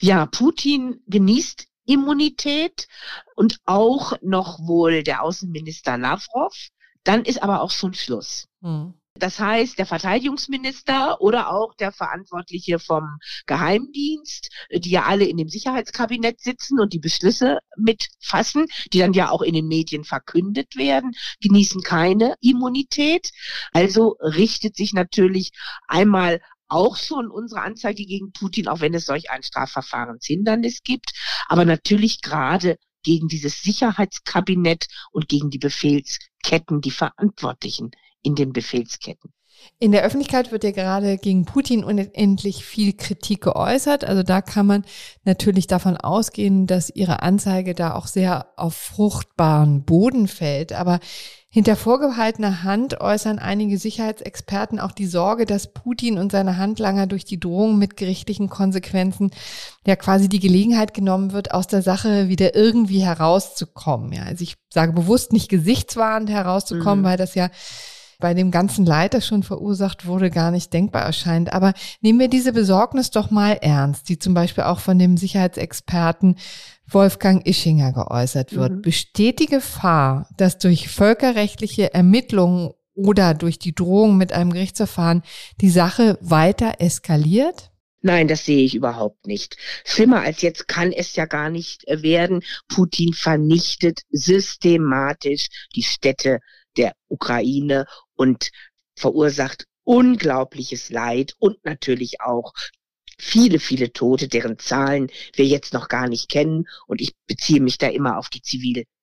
Ja, 0.00 0.26
Putin 0.26 1.00
genießt 1.08 1.69
Immunität 1.90 2.86
und 3.34 3.58
auch 3.64 4.12
noch 4.22 4.60
wohl 4.60 5.02
der 5.02 5.22
Außenminister 5.22 5.98
Lavrov. 5.98 6.54
Dann 7.02 7.24
ist 7.24 7.42
aber 7.42 7.62
auch 7.62 7.72
schon 7.72 7.94
Schluss. 7.94 8.46
Mhm. 8.60 8.94
Das 9.14 9.40
heißt, 9.40 9.76
der 9.78 9.86
Verteidigungsminister 9.86 11.20
oder 11.20 11.52
auch 11.52 11.74
der 11.74 11.90
Verantwortliche 11.90 12.78
vom 12.78 13.18
Geheimdienst, 13.46 14.50
die 14.72 14.90
ja 14.90 15.04
alle 15.04 15.24
in 15.24 15.36
dem 15.36 15.48
Sicherheitskabinett 15.48 16.40
sitzen 16.40 16.78
und 16.78 16.92
die 16.92 17.00
Beschlüsse 17.00 17.58
mitfassen, 17.76 18.66
die 18.92 19.00
dann 19.00 19.12
ja 19.12 19.30
auch 19.30 19.42
in 19.42 19.54
den 19.54 19.66
Medien 19.66 20.04
verkündet 20.04 20.76
werden, 20.76 21.12
genießen 21.42 21.82
keine 21.82 22.34
Immunität. 22.40 23.30
Also 23.72 24.16
richtet 24.20 24.76
sich 24.76 24.92
natürlich 24.92 25.50
einmal 25.88 26.40
auch 26.70 26.96
schon 26.96 27.30
unsere 27.30 27.62
Anzeige 27.62 28.04
gegen 28.04 28.32
Putin, 28.32 28.68
auch 28.68 28.80
wenn 28.80 28.94
es 28.94 29.06
solch 29.06 29.30
ein 29.30 29.42
Strafverfahrenshindernis 29.42 30.82
gibt. 30.82 31.12
Aber 31.48 31.64
natürlich 31.64 32.22
gerade 32.22 32.76
gegen 33.02 33.28
dieses 33.28 33.62
Sicherheitskabinett 33.62 34.86
und 35.12 35.28
gegen 35.28 35.50
die 35.50 35.58
Befehlsketten, 35.58 36.80
die 36.80 36.90
Verantwortlichen 36.90 37.90
in 38.22 38.34
den 38.34 38.52
Befehlsketten. 38.52 39.32
In 39.78 39.92
der 39.92 40.02
Öffentlichkeit 40.02 40.52
wird 40.52 40.64
ja 40.64 40.70
gerade 40.70 41.18
gegen 41.18 41.44
Putin 41.44 41.84
unendlich 41.84 42.64
viel 42.64 42.94
Kritik 42.94 43.42
geäußert. 43.42 44.04
Also 44.04 44.22
da 44.22 44.40
kann 44.40 44.66
man 44.66 44.84
natürlich 45.24 45.66
davon 45.66 45.96
ausgehen, 45.96 46.66
dass 46.66 46.90
ihre 46.90 47.22
Anzeige 47.22 47.74
da 47.74 47.94
auch 47.94 48.06
sehr 48.06 48.52
auf 48.56 48.74
fruchtbaren 48.74 49.84
Boden 49.84 50.28
fällt. 50.28 50.72
Aber 50.72 51.00
hinter 51.52 51.74
vorgehaltener 51.74 52.62
Hand 52.62 53.00
äußern 53.00 53.40
einige 53.40 53.76
Sicherheitsexperten 53.76 54.78
auch 54.78 54.92
die 54.92 55.06
Sorge, 55.06 55.46
dass 55.46 55.72
Putin 55.72 56.16
und 56.16 56.30
seine 56.30 56.58
Handlanger 56.58 57.08
durch 57.08 57.24
die 57.24 57.40
Drohung 57.40 57.76
mit 57.76 57.96
gerichtlichen 57.96 58.48
Konsequenzen 58.48 59.32
ja 59.84 59.96
quasi 59.96 60.28
die 60.28 60.38
Gelegenheit 60.38 60.94
genommen 60.94 61.32
wird, 61.32 61.52
aus 61.52 61.66
der 61.66 61.82
Sache 61.82 62.28
wieder 62.28 62.54
irgendwie 62.54 63.00
herauszukommen. 63.00 64.12
Ja, 64.12 64.22
also 64.22 64.44
ich 64.44 64.58
sage 64.72 64.92
bewusst 64.92 65.32
nicht 65.32 65.48
gesichtswahrend 65.48 66.30
herauszukommen, 66.30 67.00
mhm. 67.00 67.08
weil 67.08 67.16
das 67.16 67.34
ja 67.34 67.50
bei 68.20 68.34
dem 68.34 68.52
ganzen 68.52 68.86
Leid, 68.86 69.14
das 69.14 69.26
schon 69.26 69.42
verursacht 69.42 70.06
wurde, 70.06 70.30
gar 70.30 70.52
nicht 70.52 70.72
denkbar 70.72 71.02
erscheint. 71.02 71.52
Aber 71.52 71.72
nehmen 72.00 72.20
wir 72.20 72.28
diese 72.28 72.52
Besorgnis 72.52 73.10
doch 73.10 73.30
mal 73.30 73.54
ernst, 73.54 74.08
die 74.08 74.18
zum 74.18 74.34
Beispiel 74.34 74.64
auch 74.64 74.78
von 74.78 74.98
dem 74.98 75.16
Sicherheitsexperten 75.16 76.36
Wolfgang 76.92 77.46
Ischinger 77.46 77.92
geäußert 77.92 78.54
wird. 78.54 78.72
Mhm. 78.72 78.82
Besteht 78.82 79.40
die 79.40 79.46
Gefahr, 79.46 80.28
dass 80.36 80.58
durch 80.58 80.88
völkerrechtliche 80.88 81.94
Ermittlungen 81.94 82.72
oder 82.94 83.34
durch 83.34 83.58
die 83.58 83.74
Drohung 83.74 84.16
mit 84.16 84.32
einem 84.32 84.52
Gerichtsverfahren 84.52 85.22
die 85.60 85.70
Sache 85.70 86.18
weiter 86.20 86.74
eskaliert? 86.78 87.70
Nein, 88.02 88.28
das 88.28 88.46
sehe 88.46 88.64
ich 88.64 88.74
überhaupt 88.74 89.26
nicht. 89.26 89.56
Schlimmer 89.84 90.20
als 90.20 90.40
jetzt 90.40 90.68
kann 90.68 90.90
es 90.90 91.16
ja 91.16 91.26
gar 91.26 91.50
nicht 91.50 91.84
werden. 91.86 92.42
Putin 92.68 93.12
vernichtet 93.12 94.00
systematisch 94.10 95.48
die 95.76 95.82
Städte 95.82 96.40
der 96.78 96.94
Ukraine 97.08 97.84
und 98.14 98.50
verursacht 98.96 99.66
unglaubliches 99.84 100.90
Leid 100.90 101.34
und 101.38 101.62
natürlich 101.64 102.20
auch 102.20 102.52
viele, 103.20 103.58
viele 103.58 103.92
Tote, 103.92 104.28
deren 104.28 104.58
Zahlen 104.58 105.10
wir 105.34 105.46
jetzt 105.46 105.72
noch 105.74 105.88
gar 105.88 106.08
nicht 106.08 106.28
kennen. 106.28 106.66
Und 106.86 107.00
ich 107.00 107.14
beziehe 107.26 107.60
mich 107.60 107.78
da 107.78 107.88
immer 107.88 108.18
auf 108.18 108.28
die 108.28 108.42
Zivilbevölkerung. 108.42 108.99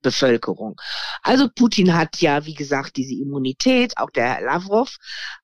Also 1.21 1.49
Putin 1.53 1.95
hat 1.95 2.21
ja, 2.21 2.45
wie 2.45 2.53
gesagt, 2.53 2.97
diese 2.97 3.13
Immunität, 3.15 3.97
auch 3.97 4.09
der 4.09 4.35
Herr 4.35 4.45
Lavrov. 4.45 4.97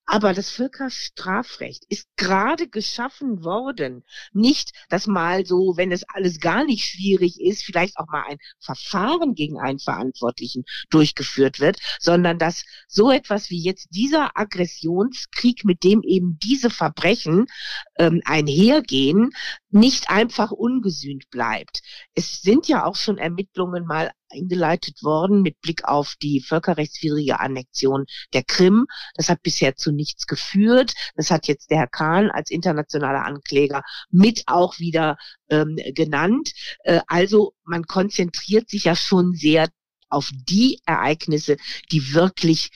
Aber 0.05 0.33
das 0.33 0.49
Völkerstrafrecht 0.49 1.85
ist 1.87 2.07
gerade 2.17 2.67
geschaffen 2.67 3.43
worden. 3.43 4.03
Nicht, 4.33 4.71
dass 4.89 5.07
mal 5.07 5.45
so, 5.45 5.77
wenn 5.77 5.91
es 5.93 6.03
alles 6.09 6.39
gar 6.39 6.65
nicht 6.65 6.83
schwierig 6.83 7.39
ist, 7.39 7.63
vielleicht 7.63 7.97
auch 7.97 8.07
mal 8.07 8.23
ein 8.27 8.37
Verfahren 8.59 9.33
gegen 9.33 9.59
einen 9.59 9.79
Verantwortlichen 9.79 10.65
durchgeführt 10.89 11.61
wird, 11.61 11.77
sondern 11.99 12.37
dass 12.37 12.63
so 12.87 13.11
etwas 13.11 13.49
wie 13.49 13.63
jetzt 13.63 13.87
dieser 13.91 14.37
Aggressionskrieg, 14.37 15.63
mit 15.63 15.83
dem 15.83 16.01
eben 16.03 16.37
diese 16.43 16.69
Verbrechen 16.69 17.45
ähm, 17.97 18.21
einhergehen, 18.25 19.31
nicht 19.69 20.09
einfach 20.09 20.51
ungesühnt 20.51 21.29
bleibt. 21.29 21.81
Es 22.13 22.41
sind 22.41 22.67
ja 22.67 22.85
auch 22.85 22.95
schon 22.95 23.17
Ermittlungen 23.17 23.85
mal 23.85 24.11
eingeleitet 24.33 25.03
worden 25.03 25.41
mit 25.41 25.61
Blick 25.61 25.85
auf 25.85 26.15
die 26.21 26.41
völkerrechtswidrige 26.41 27.39
Annexion 27.39 28.05
der 28.33 28.43
Krim. 28.43 28.85
Das 29.15 29.29
hat 29.29 29.41
bisher 29.43 29.75
zu 29.75 29.91
nichts 29.91 30.27
geführt. 30.27 30.93
Das 31.15 31.31
hat 31.31 31.47
jetzt 31.47 31.71
der 31.71 31.79
Herr 31.79 31.87
Kahn 31.87 32.31
als 32.31 32.49
internationaler 32.49 33.25
Ankläger 33.25 33.83
mit 34.09 34.43
auch 34.47 34.79
wieder 34.79 35.17
ähm, 35.49 35.77
genannt. 35.93 36.51
Äh, 36.83 37.01
also 37.07 37.53
man 37.63 37.85
konzentriert 37.85 38.69
sich 38.69 38.85
ja 38.85 38.95
schon 38.95 39.33
sehr 39.33 39.69
auf 40.09 40.29
die 40.33 40.79
Ereignisse, 40.85 41.57
die 41.91 42.13
wirklich 42.13 42.69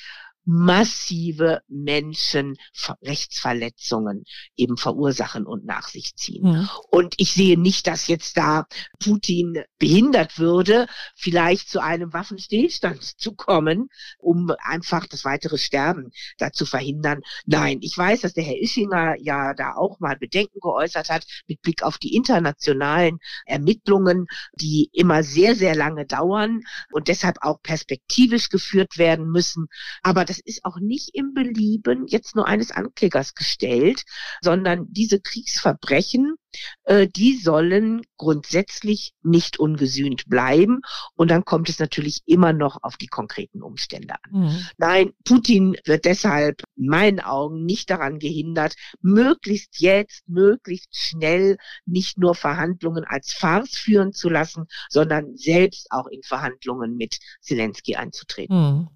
massive 0.48 1.62
Menschenrechtsverletzungen 1.68 4.24
eben 4.56 4.78
verursachen 4.78 5.46
und 5.46 5.66
nach 5.66 5.90
sich 5.90 6.16
ziehen. 6.16 6.44
Mhm. 6.44 6.70
Und 6.90 7.16
ich 7.18 7.34
sehe 7.34 7.60
nicht, 7.60 7.86
dass 7.86 8.08
jetzt 8.08 8.38
da 8.38 8.66
Putin 8.98 9.62
behindert 9.78 10.40
würde, 10.40 10.88
vielleicht 11.16 11.70
zu 11.70 11.82
einem 11.82 12.14
Waffenstillstand 12.14 13.20
zu 13.20 13.36
kommen, 13.36 13.90
um 14.20 14.50
einfach 14.60 15.06
das 15.06 15.26
weitere 15.26 15.58
Sterben 15.58 16.12
da 16.38 16.54
zu 16.54 16.66
verhindern. 16.66 17.20
Nein, 17.46 17.80
ich 17.82 17.98
weiß, 17.98 18.22
dass 18.22 18.34
der 18.34 18.46
Herr 18.46 18.62
Ischinger 18.62 19.16
ja 19.20 19.54
da 19.54 19.74
auch 19.76 20.00
mal 20.00 20.16
Bedenken 20.16 20.62
geäußert 20.62 21.10
hat 21.10 21.26
mit 21.48 21.62
Blick 21.62 21.84
auf 21.84 21.98
die 21.98 22.16
internationalen 22.16 23.20
Ermittlungen, 23.46 24.28
die 24.54 24.90
immer 24.94 25.24
sehr, 25.24 25.56
sehr 25.56 25.76
lange 25.76 26.06
dauern 26.06 26.62
und 26.92 27.10
deshalb 27.10 27.40
auch 27.42 27.62
perspektivisch 27.62 28.48
geführt 28.48 28.98
werden 28.98 29.30
müssen. 29.30 29.68
Aber 30.04 30.24
das 30.24 30.37
das 30.38 30.46
ist 30.46 30.66
auch 30.66 30.80
nicht 30.80 31.16
im 31.16 31.34
Belieben 31.34 32.08
jetzt 32.08 32.36
nur 32.36 32.48
eines 32.48 32.72
Anklägers 32.72 33.34
gestellt, 33.34 34.04
sondern 34.42 34.88
diese 34.92 35.20
Kriegsverbrechen 35.20 36.36
äh, 36.84 37.08
die 37.08 37.38
sollen 37.38 38.02
grundsätzlich 38.18 39.14
nicht 39.22 39.60
ungesühnt 39.60 40.28
bleiben. 40.28 40.82
Und 41.16 41.30
dann 41.32 41.46
kommt 41.46 41.70
es 41.70 41.80
natürlich 41.80 42.22
immer 42.26 42.54
noch 42.54 42.78
auf 42.82 42.98
die 42.98 43.08
konkreten 43.08 43.62
Umstände 43.62 44.16
an. 44.24 44.42
Mhm. 44.42 44.68
Nein, 44.78 45.12
Putin 45.24 45.78
wird 45.86 46.06
deshalb 46.06 46.64
in 46.76 46.88
meinen 46.88 47.20
Augen 47.20 47.66
nicht 47.66 47.90
daran 47.90 48.20
gehindert, 48.20 48.76
möglichst 49.02 49.80
jetzt, 49.80 50.28
möglichst 50.28 50.96
schnell 50.96 51.58
nicht 51.86 52.18
nur 52.18 52.36
Verhandlungen 52.36 53.04
als 53.06 53.34
Farce 53.34 53.76
führen 53.76 54.14
zu 54.14 54.30
lassen, 54.30 54.68
sondern 54.90 55.36
selbst 55.36 55.88
auch 55.92 56.08
in 56.08 56.24
Verhandlungen 56.24 56.96
mit 56.96 57.20
Zelensky 57.42 57.96
einzutreten. 57.96 58.56
Mhm. 58.56 58.88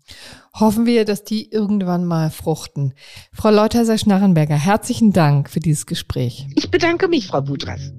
Hoffen 0.54 0.86
wir, 0.86 1.06
dass 1.06 1.24
die 1.24 1.31
irgendwann 1.40 2.06
mal 2.06 2.30
fruchten. 2.30 2.94
Frau 3.32 3.50
Leuthäuser-Schnarrenberger, 3.50 4.56
herzlichen 4.56 5.14
Dank 5.14 5.50
für 5.50 5.60
dieses 5.60 5.86
Gespräch. 5.86 6.48
Ich 6.56 6.70
bedanke 6.70 7.08
mich, 7.08 7.28
Frau 7.28 7.42
Budras. 7.42 7.92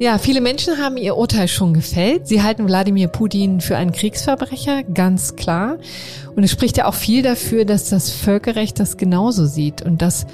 Ja, 0.00 0.18
viele 0.18 0.40
Menschen 0.40 0.78
haben 0.78 0.96
ihr 0.96 1.16
Urteil 1.16 1.48
schon 1.48 1.74
gefällt. 1.74 2.28
Sie 2.28 2.40
halten 2.40 2.68
Wladimir 2.68 3.08
Putin 3.08 3.60
für 3.60 3.76
einen 3.76 3.90
Kriegsverbrecher, 3.90 4.84
ganz 4.84 5.34
klar. 5.34 5.78
Und 6.36 6.44
es 6.44 6.52
spricht 6.52 6.76
ja 6.76 6.86
auch 6.86 6.94
viel 6.94 7.22
dafür, 7.22 7.64
dass 7.64 7.88
das 7.88 8.10
Völkerrecht 8.10 8.78
das 8.78 8.96
genauso 8.96 9.46
sieht 9.46 9.82
und 9.82 10.00
dass 10.00 10.26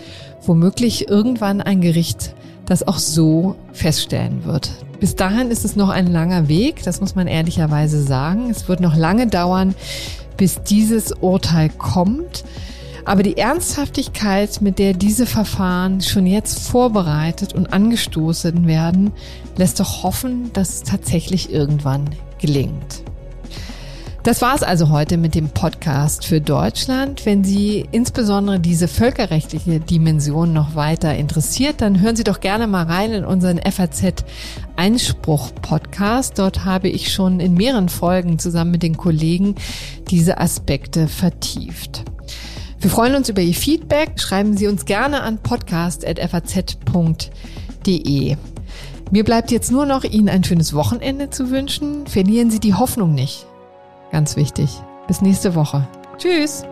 womöglich 0.43 1.09
irgendwann 1.09 1.63
ein 1.63 1.81
Gericht 1.81 2.35
das 2.67 2.87
auch 2.87 2.99
so 2.99 3.57
feststellen 3.73 4.45
wird. 4.45 4.71
Bis 5.05 5.17
dahin 5.17 5.51
ist 5.51 5.67
es 5.67 5.77
noch 5.77 5.91
ein 5.91 6.07
langer 6.07 6.49
Weg, 6.49 6.83
das 6.83 7.03
muss 7.03 7.15
man 7.15 7.27
ehrlicherweise 7.27 8.03
sagen. 8.03 8.49
Es 8.49 8.69
wird 8.69 8.81
noch 8.81 8.97
lange 8.97 9.27
dauern, 9.27 9.75
bis 10.39 10.63
dieses 10.63 11.13
Urteil 11.13 11.69
kommt. 11.69 12.43
Aber 13.05 13.23
die 13.23 13.37
Ernsthaftigkeit, 13.37 14.63
mit 14.63 14.79
der 14.79 14.95
diese 14.95 15.27
Verfahren 15.27 16.01
schon 16.01 16.25
jetzt 16.25 16.59
vorbereitet 16.67 17.53
und 17.53 17.71
angestoßen 17.71 18.67
werden, 18.67 19.13
lässt 19.59 19.79
doch 19.79 20.05
hoffen, 20.05 20.51
dass 20.55 20.77
es 20.77 20.83
tatsächlich 20.85 21.53
irgendwann 21.53 22.09
gelingt. 22.41 23.03
Das 24.25 24.41
war 24.41 24.55
es 24.55 24.63
also 24.63 24.89
heute 24.89 25.19
mit 25.19 25.35
dem 25.35 25.51
Podcast 25.51 26.25
für 26.25 26.41
Deutschland. 26.41 27.27
Wenn 27.27 27.45
Sie 27.45 27.87
insbesondere 27.93 28.59
diese 28.59 28.89
völkerrechtliche 28.89 29.81
Dimension 29.81 30.55
noch 30.55 30.75
weiter 30.75 31.15
interessiert, 31.15 31.83
dann 31.83 32.01
hören 32.01 32.17
Sie 32.17 32.25
doch 32.25 32.41
gerne 32.41 32.67
mal 32.67 32.87
rein 32.87 33.13
in 33.13 33.27
unseren 33.27 33.59
FAZ 33.59 34.25
Einspruch 34.77 35.51
Podcast. 35.61 36.39
Dort 36.39 36.65
habe 36.65 36.89
ich 36.89 37.13
schon 37.13 37.39
in 37.39 37.53
mehreren 37.53 37.91
Folgen 37.91 38.39
zusammen 38.39 38.71
mit 38.71 38.83
den 38.83 38.97
Kollegen 38.97 39.57
diese 40.09 40.39
Aspekte 40.39 41.07
vertieft. 41.07 42.05
Wir 42.81 42.89
freuen 42.89 43.17
uns 43.17 43.29
über 43.29 43.43
Ihr 43.43 43.53
Feedback. 43.53 44.19
Schreiben 44.19 44.57
Sie 44.57 44.69
uns 44.69 44.87
gerne 44.87 45.21
an 45.21 45.37
podcast.faz.de. 45.37 48.37
Mir 49.11 49.25
bleibt 49.25 49.51
jetzt 49.51 49.71
nur 49.71 49.85
noch 49.85 50.03
Ihnen 50.03 50.31
ein 50.31 50.45
schönes 50.45 50.73
Wochenende 50.73 51.29
zu 51.29 51.51
wünschen. 51.51 52.07
Verlieren 52.07 52.51
Sie 52.51 52.61
die 52.61 52.73
Hoffnung 52.73 53.13
nicht. 53.13 53.45
Ganz 54.11 54.37
wichtig. 54.37 54.83
Bis 55.07 55.21
nächste 55.21 55.55
Woche. 55.55 55.87
Tschüss. 56.17 56.65